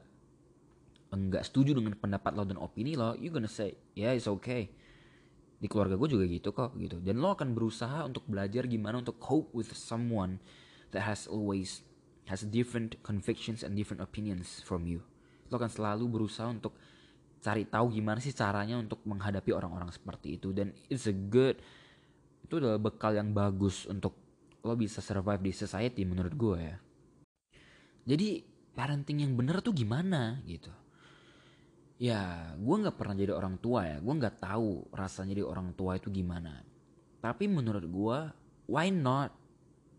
enggak 1.12 1.48
setuju 1.48 1.78
dengan 1.78 1.96
pendapat 1.96 2.36
lo 2.36 2.44
dan 2.44 2.60
opini 2.60 3.00
lo, 3.00 3.16
you 3.16 3.32
gonna 3.32 3.50
say, 3.50 3.76
yeah 3.96 4.12
it's 4.12 4.28
okay. 4.28 4.68
Di 5.58 5.66
keluarga 5.66 5.98
gue 5.98 6.10
juga 6.12 6.26
gitu 6.28 6.54
kok 6.54 6.76
gitu. 6.78 7.00
Dan 7.02 7.24
lo 7.24 7.34
akan 7.34 7.56
berusaha 7.56 8.06
untuk 8.06 8.28
belajar 8.30 8.68
gimana 8.68 9.02
untuk 9.02 9.18
cope 9.18 9.50
with 9.56 9.72
someone 9.74 10.38
that 10.92 11.04
has 11.04 11.26
always 11.26 11.82
has 12.28 12.44
different 12.44 13.00
convictions 13.02 13.64
and 13.64 13.74
different 13.74 14.04
opinions 14.04 14.60
from 14.62 14.86
you. 14.86 15.02
Lo 15.48 15.58
akan 15.58 15.72
selalu 15.72 16.06
berusaha 16.12 16.52
untuk 16.52 16.76
cari 17.40 17.64
tahu 17.70 17.94
gimana 17.94 18.20
sih 18.20 18.36
caranya 18.36 18.76
untuk 18.76 19.00
menghadapi 19.08 19.54
orang-orang 19.54 19.94
seperti 19.94 20.42
itu 20.42 20.52
dan 20.52 20.74
it's 20.90 21.06
a 21.06 21.14
good 21.14 21.56
itu 22.44 22.54
adalah 22.58 22.82
bekal 22.82 23.14
yang 23.14 23.32
bagus 23.32 23.86
untuk 23.86 24.16
lo 24.66 24.74
bisa 24.76 25.00
survive 25.00 25.44
di 25.44 25.54
society 25.54 26.04
menurut 26.04 26.34
gue 26.36 26.58
ya. 26.60 26.78
Jadi 28.08 28.40
parenting 28.72 29.24
yang 29.24 29.34
bener 29.36 29.60
tuh 29.60 29.76
gimana 29.76 30.40
gitu. 30.48 30.72
Ya 31.98 32.54
gue 32.54 32.76
gak 32.86 32.98
pernah 32.98 33.18
jadi 33.18 33.34
orang 33.34 33.58
tua 33.58 33.86
ya. 33.86 33.98
Gue 33.98 34.14
gak 34.22 34.42
tahu 34.42 34.86
rasanya 34.94 35.34
jadi 35.34 35.44
orang 35.46 35.74
tua 35.74 35.98
itu 35.98 36.14
gimana. 36.14 36.62
Tapi 37.22 37.50
menurut 37.50 37.86
gue 37.86 38.20
why 38.70 38.94
not 38.94 39.34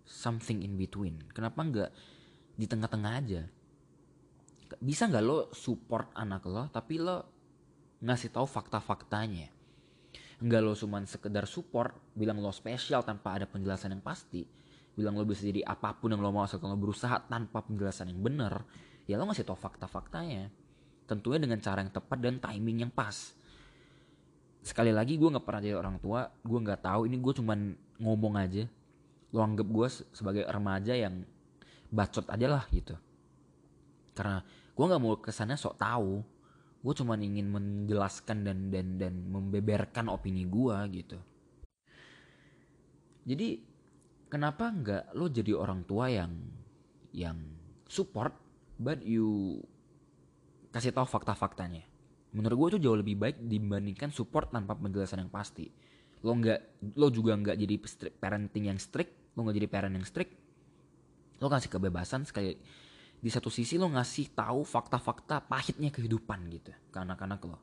something 0.07 0.63
in 0.63 0.79
between. 0.79 1.19
Kenapa 1.35 1.61
gak 1.67 1.91
di 2.55 2.67
tengah-tengah 2.71 3.13
aja. 3.19 3.43
Bisa 4.79 5.11
gak 5.11 5.25
lo 5.25 5.51
support 5.51 6.15
anak 6.15 6.47
lo 6.47 6.71
tapi 6.71 7.03
lo 7.03 7.19
ngasih 7.99 8.31
tahu 8.31 8.47
fakta-faktanya. 8.47 9.51
Enggak 10.39 10.63
lo 10.63 10.71
cuman 10.79 11.03
sekedar 11.03 11.51
support, 11.51 12.15
bilang 12.15 12.39
lo 12.39 12.55
spesial 12.55 13.03
tanpa 13.03 13.35
ada 13.35 13.51
penjelasan 13.51 13.91
yang 13.91 14.05
pasti 14.07 14.47
bilang 14.99 15.15
lo 15.15 15.23
bisa 15.23 15.47
jadi 15.47 15.63
apa 15.63 15.95
pun 15.95 16.11
yang 16.11 16.19
lo 16.19 16.35
mau 16.35 16.43
asal 16.43 16.59
lo 16.59 16.75
berusaha 16.75 17.31
tanpa 17.31 17.63
penjelasan 17.63 18.11
yang 18.11 18.19
benar 18.19 18.67
ya 19.07 19.15
lo 19.15 19.31
ngasih 19.31 19.47
tau 19.47 19.55
fakta-faktanya 19.55 20.51
tentunya 21.09 21.41
dengan 21.41 21.57
cara 21.65 21.81
yang 21.81 21.89
tepat 21.89 22.19
dan 22.21 22.37
timing 22.37 22.85
yang 22.85 22.93
pas. 22.93 23.33
Sekali 24.61 24.93
lagi 24.93 25.17
gue 25.17 25.33
nggak 25.33 25.43
pernah 25.43 25.65
jadi 25.65 25.81
orang 25.81 25.97
tua 25.97 26.29
gue 26.29 26.59
nggak 26.61 26.85
tahu 26.85 27.09
ini 27.09 27.17
gue 27.17 27.33
cuman 27.41 27.59
ngomong 28.05 28.37
aja. 28.37 28.69
Lo 29.33 29.41
anggap 29.41 29.65
gue 29.65 29.89
sebagai 30.13 30.45
remaja 30.45 30.93
yang 30.93 31.25
bacot 31.89 32.29
aja 32.29 32.47
lah 32.47 32.65
gitu. 32.69 32.93
Karena 34.13 34.45
gue 34.45 34.85
nggak 34.85 35.01
mau 35.01 35.17
kesannya 35.17 35.57
sok 35.57 35.81
tahu. 35.81 36.21
Gue 36.79 36.95
cuma 36.95 37.17
ingin 37.17 37.49
menjelaskan 37.49 38.45
dan 38.45 38.59
dan 38.69 39.01
dan 39.01 39.15
membeberkan 39.33 40.13
opini 40.13 40.45
gue 40.45 40.77
gitu. 40.93 41.19
Jadi 43.25 43.61
kenapa 44.29 44.69
nggak 44.69 45.17
lo 45.17 45.27
jadi 45.33 45.57
orang 45.57 45.83
tua 45.89 46.13
yang 46.13 46.33
yang 47.17 47.41
support 47.89 48.37
but 48.77 49.01
you 49.01 49.59
kasih 50.79 50.95
tahu 50.95 51.07
fakta-faktanya. 51.11 51.83
Menurut 52.39 52.57
gue 52.57 52.69
itu 52.77 52.89
jauh 52.89 52.99
lebih 52.99 53.19
baik 53.19 53.43
dibandingkan 53.43 54.15
support 54.15 54.55
tanpa 54.55 54.79
penjelasan 54.79 55.27
yang 55.27 55.33
pasti. 55.33 55.67
Lo 56.23 56.39
nggak 56.39 56.95
lo 56.95 57.11
juga 57.11 57.35
nggak 57.35 57.57
jadi 57.59 57.75
parenting 58.15 58.71
yang 58.71 58.79
strict 58.79 59.19
lo 59.39 59.47
nggak 59.47 59.57
jadi 59.63 59.69
parent 59.71 59.95
yang 59.95 60.03
strict. 60.03 60.35
Lo 61.39 61.47
kasih 61.47 61.71
kebebasan 61.71 62.27
sekali 62.27 62.59
di 63.19 63.31
satu 63.31 63.47
sisi 63.47 63.79
lo 63.79 63.87
ngasih 63.87 64.35
tahu 64.35 64.67
fakta-fakta 64.67 65.47
pahitnya 65.47 65.95
kehidupan 65.95 66.51
gitu 66.51 66.75
ke 66.91 66.99
anak-anak 66.99 67.39
lo. 67.47 67.59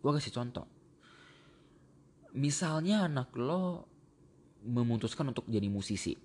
Gue 0.00 0.16
kasih 0.16 0.32
contoh. 0.32 0.64
Misalnya 2.32 3.04
anak 3.04 3.36
lo 3.36 3.84
memutuskan 4.64 5.28
untuk 5.28 5.44
jadi 5.44 5.68
musisi. 5.68 6.16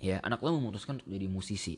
Ya, 0.00 0.20
anak 0.24 0.40
lo 0.40 0.56
memutuskan 0.56 1.00
untuk 1.00 1.08
jadi 1.08 1.28
musisi. 1.28 1.76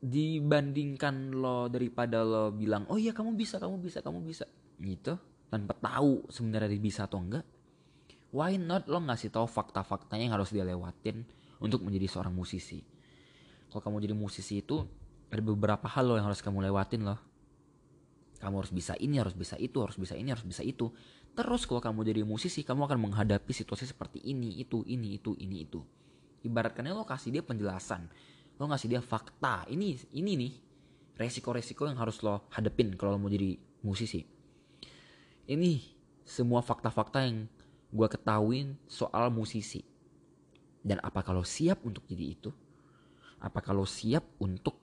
Dibandingkan 0.00 1.36
lo 1.36 1.68
daripada 1.68 2.24
lo 2.24 2.48
bilang, 2.50 2.88
"Oh 2.88 2.96
iya 2.96 3.12
kamu 3.12 3.36
bisa, 3.36 3.60
kamu 3.60 3.80
bisa, 3.84 4.00
kamu 4.00 4.24
bisa." 4.24 4.48
Gitu, 4.80 5.12
tanpa 5.52 5.76
tahu 5.76 6.24
sebenarnya 6.32 6.72
dia 6.72 6.80
bisa 6.80 7.04
atau 7.04 7.20
enggak. 7.20 7.44
Why 8.32 8.56
not 8.56 8.86
lo 8.86 9.02
ngasih 9.02 9.34
tahu 9.34 9.44
fakta-faktanya 9.44 10.30
yang 10.30 10.34
harus 10.38 10.54
dia 10.54 10.64
lewatin 10.64 11.26
untuk 11.60 11.84
menjadi 11.84 12.06
seorang 12.08 12.32
musisi. 12.32 12.80
Kalau 13.68 13.82
kamu 13.82 14.06
jadi 14.08 14.14
musisi 14.16 14.62
itu 14.62 14.82
ada 15.30 15.42
beberapa 15.42 15.86
hal 15.86 16.10
lo 16.10 16.14
yang 16.18 16.26
harus 16.26 16.42
kamu 16.42 16.64
lewatin 16.70 17.06
loh. 17.06 17.20
Kamu 18.40 18.56
harus 18.64 18.72
bisa 18.72 18.96
ini, 18.96 19.20
harus 19.20 19.36
bisa 19.36 19.60
itu, 19.60 19.78
harus 19.84 20.00
bisa 20.00 20.16
ini, 20.16 20.32
harus 20.32 20.42
bisa 20.48 20.64
itu. 20.64 20.88
Terus 21.36 21.68
kalau 21.68 21.78
kamu 21.84 22.08
jadi 22.08 22.22
musisi, 22.24 22.64
kamu 22.64 22.88
akan 22.88 22.98
menghadapi 23.10 23.52
situasi 23.52 23.84
seperti 23.84 24.18
ini, 24.24 24.58
itu, 24.58 24.80
ini, 24.88 25.20
itu, 25.20 25.36
ini, 25.36 25.68
itu. 25.68 25.84
Ibaratkannya 26.40 26.96
lo 26.96 27.04
kasih 27.04 27.36
dia 27.36 27.44
penjelasan, 27.44 28.08
lo 28.60 28.68
ngasih 28.68 28.92
dia 28.92 29.00
fakta. 29.00 29.64
Ini, 29.72 30.12
ini 30.12 30.32
nih 30.36 30.52
resiko-resiko 31.16 31.88
yang 31.88 31.96
harus 31.96 32.20
lo 32.20 32.44
hadepin 32.52 32.92
kalau 33.00 33.16
lo 33.16 33.18
mau 33.24 33.32
jadi 33.32 33.56
musisi. 33.80 34.20
Ini 35.48 35.80
semua 36.28 36.60
fakta-fakta 36.60 37.24
yang 37.24 37.48
gue 37.88 38.08
ketahuin 38.12 38.76
soal 38.84 39.32
musisi. 39.32 39.80
Dan 40.84 41.00
apa 41.00 41.24
kalau 41.24 41.40
siap 41.40 41.80
untuk 41.88 42.04
jadi 42.04 42.24
itu? 42.36 42.52
Apa 43.40 43.64
kalau 43.64 43.88
siap 43.88 44.28
untuk 44.44 44.76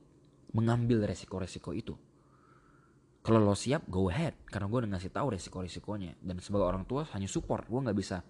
mengambil 0.57 1.05
resiko-resiko 1.05 1.69
itu? 1.77 1.93
Kalau 3.21 3.45
lo 3.45 3.53
siap 3.53 3.85
go 3.85 4.09
ahead. 4.09 4.33
Karena 4.49 4.65
gue 4.65 4.77
udah 4.81 4.91
ngasih 4.97 5.13
tahu 5.13 5.37
resiko-resikonya. 5.37 6.17
Dan 6.17 6.41
sebagai 6.41 6.65
orang 6.65 6.85
tua 6.89 7.05
hanya 7.13 7.29
support. 7.29 7.69
Gue 7.69 7.85
nggak 7.85 7.97
bisa 7.97 8.25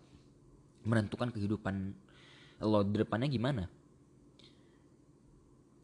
menentukan 0.84 1.32
kehidupan 1.32 1.96
lo. 2.63 2.84
Depannya 2.84 3.32
gimana 3.32 3.87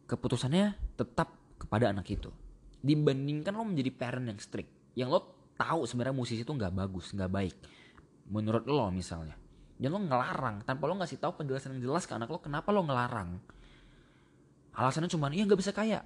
keputusannya 0.04 0.96
tetap 0.96 1.32
kepada 1.56 1.90
anak 1.90 2.06
itu. 2.12 2.30
Dibandingkan 2.84 3.56
lo 3.56 3.64
menjadi 3.64 3.90
parent 3.92 4.28
yang 4.28 4.40
strict 4.40 4.70
yang 4.94 5.10
lo 5.10 5.50
tahu 5.58 5.86
sebenarnya 5.88 6.14
musisi 6.14 6.42
itu 6.42 6.52
nggak 6.52 6.72
bagus 6.74 7.10
nggak 7.16 7.30
baik. 7.30 7.56
Menurut 8.30 8.64
lo 8.68 8.88
misalnya. 8.92 9.36
Dan 9.74 9.90
lo 9.90 9.98
ngelarang 10.00 10.62
tanpa 10.62 10.86
lo 10.86 10.94
ngasih 11.00 11.18
tahu 11.18 11.34
penjelasan 11.40 11.76
yang 11.76 11.90
jelas 11.90 12.06
ke 12.06 12.14
anak 12.14 12.30
lo 12.30 12.38
kenapa 12.38 12.70
lo 12.70 12.86
ngelarang? 12.86 13.42
Alasannya 14.74 15.10
cuma 15.10 15.30
iya 15.32 15.44
nggak 15.48 15.60
bisa 15.60 15.72
kaya. 15.74 16.02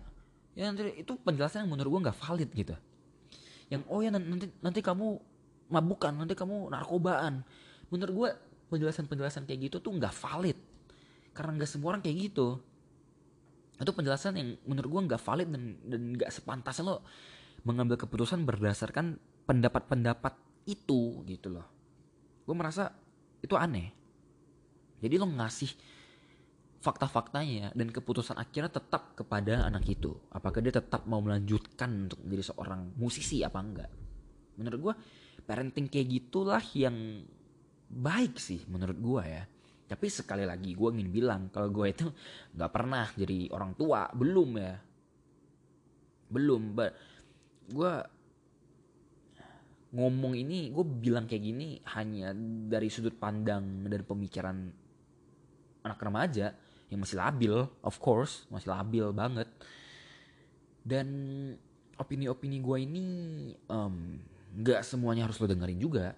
Ya 0.56 0.70
nanti 0.70 1.04
itu 1.04 1.12
penjelasan 1.20 1.66
yang 1.66 1.70
menurut 1.76 1.98
gue 1.98 2.00
nggak 2.08 2.18
valid 2.18 2.50
gitu. 2.54 2.74
Yang 3.68 3.82
oh 3.92 4.00
ya 4.00 4.10
nanti 4.14 4.48
nanti 4.64 4.80
kamu 4.80 5.20
mabukan 5.68 6.12
nanti 6.16 6.32
kamu 6.32 6.72
narkobaan. 6.72 7.44
Menurut 7.92 8.14
gue 8.14 8.30
penjelasan-penjelasan 8.72 9.48
kayak 9.48 9.68
gitu 9.68 9.76
tuh 9.84 9.92
nggak 9.92 10.12
valid. 10.12 10.58
Karena 11.36 11.60
nggak 11.60 11.70
semua 11.70 11.96
orang 11.96 12.02
kayak 12.02 12.32
gitu 12.32 12.60
itu 13.78 13.92
penjelasan 13.94 14.34
yang 14.34 14.48
menurut 14.66 14.88
gue 14.90 15.02
nggak 15.14 15.22
valid 15.22 15.48
dan 15.54 15.64
dan 15.86 16.00
nggak 16.18 16.30
sepantasnya 16.34 16.84
lo 16.86 16.96
mengambil 17.62 17.98
keputusan 17.98 18.42
berdasarkan 18.42 19.18
pendapat-pendapat 19.46 20.34
itu 20.66 21.22
gitu 21.26 21.48
loh. 21.50 21.66
Gue 22.42 22.54
merasa 22.54 22.90
itu 23.42 23.54
aneh. 23.54 23.94
Jadi 24.98 25.14
lo 25.14 25.26
ngasih 25.30 25.70
fakta-faktanya 26.78 27.74
dan 27.74 27.88
keputusan 27.90 28.38
akhirnya 28.38 28.70
tetap 28.70 29.14
kepada 29.14 29.66
anak 29.66 29.86
itu. 29.86 30.14
Apakah 30.30 30.62
dia 30.62 30.74
tetap 30.74 31.06
mau 31.06 31.22
melanjutkan 31.22 32.06
untuk 32.10 32.22
menjadi 32.22 32.54
seorang 32.54 32.94
musisi 32.98 33.42
apa 33.42 33.58
enggak? 33.58 33.90
Menurut 34.58 34.78
gue 34.78 34.94
parenting 35.46 35.86
kayak 35.86 36.08
gitulah 36.10 36.62
yang 36.74 37.22
baik 37.88 38.36
sih 38.36 38.60
menurut 38.68 38.98
gue 39.00 39.22
ya 39.24 39.42
tapi 39.88 40.12
sekali 40.12 40.44
lagi 40.44 40.76
gue 40.76 40.88
ingin 40.92 41.08
bilang 41.08 41.42
kalau 41.48 41.72
gue 41.72 41.88
itu 41.88 42.06
nggak 42.52 42.72
pernah 42.72 43.08
jadi 43.16 43.48
orang 43.56 43.72
tua 43.72 44.12
belum 44.12 44.50
ya. 44.60 44.76
Belum 46.28 46.76
but 46.76 46.92
gue 47.72 47.92
ngomong 49.96 50.36
ini 50.36 50.68
gue 50.68 50.84
bilang 50.84 51.24
kayak 51.24 51.40
gini 51.40 51.80
hanya 51.96 52.36
dari 52.68 52.92
sudut 52.92 53.16
pandang 53.16 53.88
dan 53.88 54.04
pemikiran 54.04 54.56
anak 55.80 56.00
remaja 56.04 56.52
yang 56.92 57.00
masih 57.00 57.16
labil 57.16 57.64
of 57.80 57.96
course 57.96 58.44
masih 58.52 58.68
labil 58.68 59.08
banget. 59.16 59.48
Dan 60.84 61.08
opini-opini 61.96 62.60
gue 62.60 62.78
ini 62.84 63.04
nggak 64.52 64.80
um, 64.84 64.88
semuanya 64.88 65.24
harus 65.24 65.40
lo 65.40 65.48
dengerin 65.48 65.80
juga. 65.80 66.12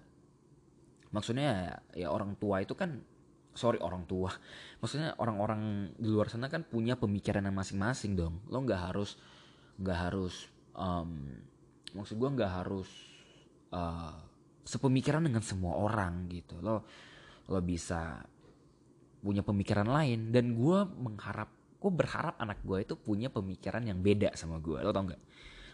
Maksudnya 1.15 1.79
ya 1.95 2.11
orang 2.11 2.35
tua 2.35 2.59
itu 2.59 2.75
kan 2.75 3.10
sorry 3.51 3.79
orang 3.83 4.07
tua. 4.07 4.31
Maksudnya 4.79 5.15
orang-orang 5.19 5.93
di 5.99 6.07
luar 6.07 6.31
sana 6.31 6.47
kan 6.47 6.63
punya 6.63 6.95
pemikiran 6.95 7.43
yang 7.43 7.55
masing-masing 7.55 8.15
dong. 8.15 8.39
Lo 8.47 8.63
nggak 8.63 8.81
harus 8.91 9.19
nggak 9.81 9.97
harus 9.97 10.47
um, 10.75 11.35
maksud 11.91 12.15
gue 12.15 12.29
nggak 12.31 12.51
harus 12.63 12.89
uh, 13.75 14.15
sepemikiran 14.63 15.23
dengan 15.23 15.43
semua 15.43 15.75
orang 15.77 16.31
gitu. 16.31 16.59
Lo 16.63 16.87
lo 17.51 17.59
bisa 17.59 18.23
punya 19.19 19.43
pemikiran 19.43 19.87
lain. 19.87 20.31
Dan 20.31 20.55
gue 20.55 20.79
mengharap 20.87 21.51
gue 21.81 21.91
berharap 21.91 22.37
anak 22.39 22.61
gue 22.63 22.85
itu 22.85 22.93
punya 22.95 23.27
pemikiran 23.33 23.81
yang 23.83 23.99
beda 23.99 24.37
sama 24.37 24.61
gue 24.63 24.79
lo 24.79 24.95
tau 24.95 25.03
nggak? 25.11 25.21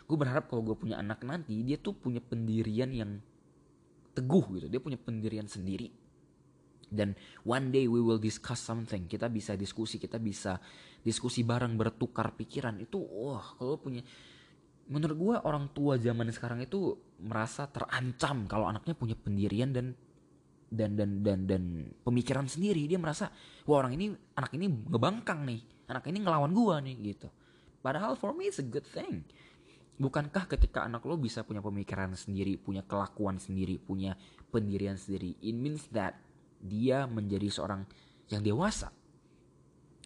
Gue 0.07 0.17
berharap 0.17 0.49
kalau 0.49 0.63
gue 0.63 0.75
punya 0.79 0.97
anak 0.97 1.21
nanti 1.27 1.61
dia 1.61 1.77
tuh 1.77 1.93
punya 1.93 2.23
pendirian 2.23 2.89
yang 2.89 3.21
teguh 4.17 4.45
gitu. 4.57 4.65
Dia 4.65 4.81
punya 4.81 4.97
pendirian 4.97 5.45
sendiri 5.45 6.06
dan 6.87 7.13
one 7.43 7.69
day 7.69 7.85
we 7.85 7.99
will 7.99 8.19
discuss 8.19 8.63
something. 8.63 9.05
Kita 9.05 9.27
bisa 9.27 9.59
diskusi 9.59 9.99
kita 9.99 10.17
bisa 10.17 10.59
diskusi 11.03 11.43
bareng 11.43 11.75
bertukar 11.75 12.35
pikiran. 12.35 12.79
Itu 12.79 13.03
wah 13.03 13.55
kalau 13.59 13.79
punya 13.79 14.01
menurut 14.87 15.17
gue 15.19 15.35
orang 15.43 15.67
tua 15.75 15.99
zaman 15.99 16.31
sekarang 16.31 16.63
itu 16.63 16.95
merasa 17.19 17.67
terancam 17.67 18.47
kalau 18.47 18.71
anaknya 18.71 18.95
punya 18.95 19.15
pendirian 19.19 19.75
dan 19.75 19.91
dan 20.67 20.95
dan 20.95 21.23
dan 21.23 21.39
dan 21.47 21.63
pemikiran 22.03 22.47
sendiri. 22.47 22.87
Dia 22.87 22.99
merasa 22.99 23.31
wah 23.67 23.83
orang 23.83 23.99
ini 23.99 24.15
anak 24.35 24.51
ini 24.55 24.67
ngebangkang 24.71 25.43
nih. 25.43 25.61
Anak 25.87 26.03
ini 26.07 26.19
ngelawan 26.23 26.51
gue 26.51 26.75
nih 26.91 26.95
gitu. 27.15 27.27
Padahal 27.79 28.19
for 28.19 28.35
me 28.35 28.47
it's 28.47 28.59
a 28.59 28.67
good 28.67 28.87
thing. 28.87 29.23
Bukankah 29.97 30.45
ketika 30.45 30.85
anak 30.85 31.01
lo 31.09 31.17
bisa 31.17 31.41
punya 31.41 31.63
pemikiran 31.63 32.13
sendiri 32.13 32.59
punya 32.61 32.85
kelakuan 32.85 33.41
sendiri 33.41 33.81
punya 33.81 34.13
pendirian 34.53 34.93
sendiri 34.93 35.33
it 35.41 35.57
means 35.57 35.89
that 35.89 36.13
dia 36.61 37.05
menjadi 37.05 37.47
seorang 37.49 37.81
yang 38.29 38.41
dewasa. 38.43 38.91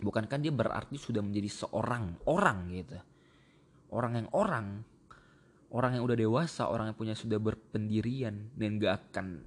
Bukankah 0.01 0.37
dia 0.41 0.53
berarti 0.53 0.97
sudah 0.97 1.21
menjadi 1.21 1.49
seorang 1.65 2.25
orang 2.25 2.59
gitu. 2.73 2.97
Orang 3.91 4.17
yang 4.17 4.27
orang, 4.33 4.67
orang 5.71 5.91
yang 5.99 6.03
udah 6.07 6.17
dewasa, 6.17 6.71
orang 6.71 6.91
yang 6.91 6.97
punya 6.97 7.15
sudah 7.15 7.37
berpendirian 7.37 8.55
dan 8.57 8.81
gak 8.81 9.11
akan 9.11 9.45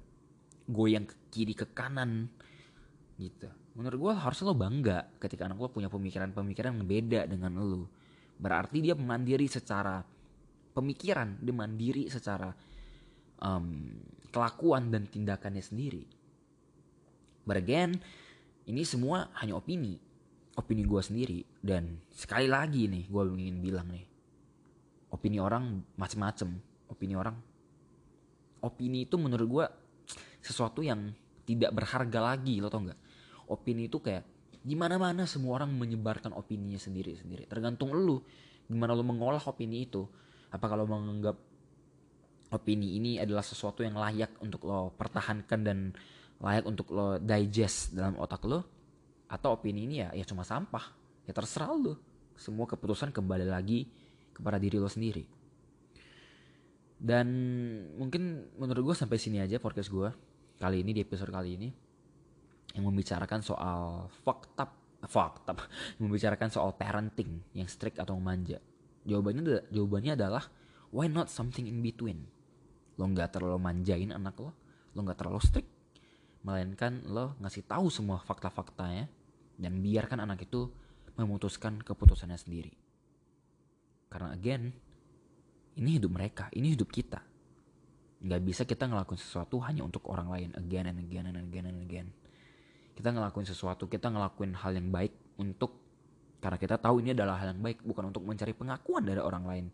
goyang 0.69 1.05
ke 1.05 1.15
kiri 1.29 1.53
ke 1.53 1.69
kanan 1.75 2.29
gitu. 3.19 3.49
Menurut 3.75 3.97
gue 3.99 4.13
harusnya 4.15 4.45
lo 4.49 4.55
bangga 4.55 5.19
ketika 5.19 5.45
anak 5.45 5.59
lo 5.59 5.67
punya 5.67 5.91
pemikiran-pemikiran 5.91 6.71
yang 6.79 6.87
beda 6.87 7.21
dengan 7.27 7.59
lo. 7.59 7.91
Berarti 8.39 8.79
dia 8.79 8.95
mandiri 8.95 9.47
secara 9.51 9.99
pemikiran, 10.75 11.39
dia 11.39 11.55
mandiri 11.55 12.07
secara 12.07 12.51
um, 13.43 13.95
kelakuan 14.31 14.91
dan 14.91 15.07
tindakannya 15.07 15.63
sendiri. 15.63 16.03
But 17.45 17.61
again, 17.61 18.01
ini 18.65 18.81
semua 18.83 19.29
hanya 19.39 19.55
opini. 19.55 20.01
Opini 20.57 20.81
gue 20.81 21.01
sendiri. 21.01 21.39
Dan 21.61 22.01
sekali 22.09 22.49
lagi 22.49 22.89
nih, 22.89 23.05
gue 23.05 23.21
ingin 23.37 23.61
bilang 23.61 23.87
nih. 23.93 24.05
Opini 25.13 25.37
orang 25.37 25.85
macem-macem. 25.95 26.49
Opini 26.89 27.13
orang. 27.13 27.37
Opini 28.65 29.05
itu 29.05 29.15
menurut 29.21 29.47
gue 29.47 29.65
sesuatu 30.41 30.81
yang 30.81 31.13
tidak 31.45 31.71
berharga 31.77 32.33
lagi, 32.33 32.57
lo 32.57 32.73
tau 32.73 32.81
gak? 32.81 32.97
Opini 33.45 33.85
itu 33.85 34.01
kayak 34.01 34.25
gimana 34.65 34.97
mana 34.97 35.29
semua 35.29 35.61
orang 35.61 35.69
menyebarkan 35.69 36.33
opininya 36.33 36.81
sendiri-sendiri. 36.81 37.45
Tergantung 37.45 37.93
lu 37.93 38.25
gimana 38.65 38.97
lu 38.97 39.05
mengolah 39.05 39.41
opini 39.45 39.85
itu. 39.85 40.01
Apa 40.49 40.65
kalau 40.65 40.89
menganggap 40.89 41.37
opini 42.49 42.97
ini 42.97 43.21
adalah 43.21 43.45
sesuatu 43.45 43.85
yang 43.85 43.93
layak 43.93 44.41
untuk 44.41 44.65
lo 44.65 44.89
pertahankan 44.97 45.59
dan 45.61 45.93
layak 46.43 46.65
untuk 46.67 46.91
lo 46.91 47.15
digest 47.21 47.95
dalam 47.95 48.19
otak 48.19 48.43
lo 48.43 48.59
atau 49.31 49.55
opini 49.55 49.87
ini 49.87 49.95
ya 50.03 50.09
ya 50.11 50.25
cuma 50.27 50.43
sampah. 50.43 50.91
Ya 51.25 51.33
terserah 51.33 51.71
lo. 51.73 51.97
Semua 52.35 52.67
keputusan 52.67 53.15
kembali 53.15 53.47
lagi 53.47 53.87
kepada 54.35 54.59
diri 54.59 54.77
lo 54.77 54.91
sendiri. 54.91 55.23
Dan 56.95 57.27
mungkin 57.95 58.51
menurut 58.55 58.91
gue 58.91 58.95
sampai 58.95 59.19
sini 59.19 59.39
aja 59.43 59.59
podcast 59.59 59.91
gue 59.91 60.09
kali 60.55 60.83
ini 60.83 60.95
di 60.95 61.01
episode 61.03 61.31
kali 61.31 61.59
ini 61.59 61.69
yang 62.75 62.87
membicarakan 62.87 63.43
soal 63.43 64.07
fucked 64.23 64.55
up 64.59 64.71
fucked 65.07 65.47
up. 65.47 65.59
Membicarakan 66.01 66.49
soal 66.51 66.73
parenting 66.75 67.39
yang 67.55 67.69
strict 67.69 68.01
atau 68.01 68.17
manja. 68.19 68.59
Jawabannya 69.05 69.69
jawabannya 69.69 70.17
adalah 70.17 70.43
why 70.91 71.05
not 71.05 71.31
something 71.31 71.69
in 71.69 71.79
between? 71.79 72.25
Lo 72.97 73.05
nggak 73.07 73.37
terlalu 73.37 73.59
manjain 73.59 74.11
anak 74.11 74.35
lo 74.39 74.51
lo 74.95 75.03
nggak 75.03 75.19
terlalu 75.19 75.43
strict 75.43 75.74
melainkan 76.45 77.01
lo 77.09 77.33
ngasih 77.41 77.65
tahu 77.65 77.89
semua 77.89 78.21
fakta-faktanya 78.21 79.09
dan 79.57 79.81
biarkan 79.81 80.21
anak 80.21 80.45
itu 80.45 80.69
memutuskan 81.17 81.81
keputusannya 81.81 82.37
sendiri. 82.37 82.73
Karena 84.13 84.37
again, 84.37 84.69
ini 85.81 85.97
hidup 85.97 86.13
mereka, 86.13 86.47
ini 86.53 86.77
hidup 86.77 86.93
kita. 86.93 87.19
Gak 88.25 88.41
bisa 88.45 88.63
kita 88.63 88.85
ngelakuin 88.85 89.19
sesuatu 89.19 89.57
hanya 89.65 89.81
untuk 89.81 90.05
orang 90.07 90.29
lain 90.29 90.49
again 90.53 90.85
and 90.85 91.01
again 91.01 91.25
and 91.33 91.37
again 91.41 91.65
and 91.65 91.79
again. 91.81 92.07
Kita 92.95 93.11
ngelakuin 93.11 93.49
sesuatu, 93.49 93.89
kita 93.89 94.07
ngelakuin 94.07 94.55
hal 94.55 94.71
yang 94.77 94.87
baik 94.93 95.11
untuk 95.41 95.83
karena 96.39 96.61
kita 96.61 96.77
tahu 96.77 97.01
ini 97.01 97.17
adalah 97.17 97.41
hal 97.41 97.57
yang 97.57 97.63
baik, 97.65 97.81
bukan 97.81 98.13
untuk 98.13 98.21
mencari 98.21 98.53
pengakuan 98.53 99.01
dari 99.01 99.17
orang 99.17 99.43
lain 99.49 99.65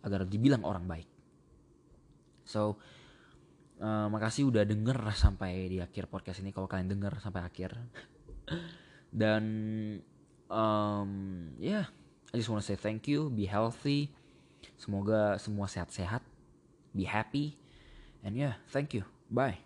agar 0.00 0.24
dibilang 0.24 0.64
orang 0.64 0.88
baik. 0.88 1.08
So, 2.46 2.80
Uh, 3.76 4.08
makasih 4.08 4.48
udah 4.48 4.64
denger 4.64 4.96
sampai 5.12 5.68
di 5.68 5.78
akhir 5.84 6.08
podcast 6.08 6.40
ini 6.40 6.48
kalau 6.48 6.64
kalian 6.64 6.88
denger 6.88 7.20
sampai 7.20 7.44
akhir. 7.44 7.76
Dan 9.20 9.44
um, 10.48 11.10
ya, 11.60 11.84
yeah, 11.84 11.86
I 12.32 12.40
just 12.40 12.48
wanna 12.48 12.64
say 12.64 12.76
thank 12.76 13.04
you, 13.04 13.28
be 13.28 13.44
healthy, 13.44 14.12
Semoga 14.76 15.40
semua 15.40 15.70
sehat-sehat, 15.70 16.20
be 16.92 17.08
happy, 17.08 17.56
and 18.20 18.36
yeah, 18.36 18.60
thank 18.68 18.92
you, 18.92 19.08
bye. 19.32 19.65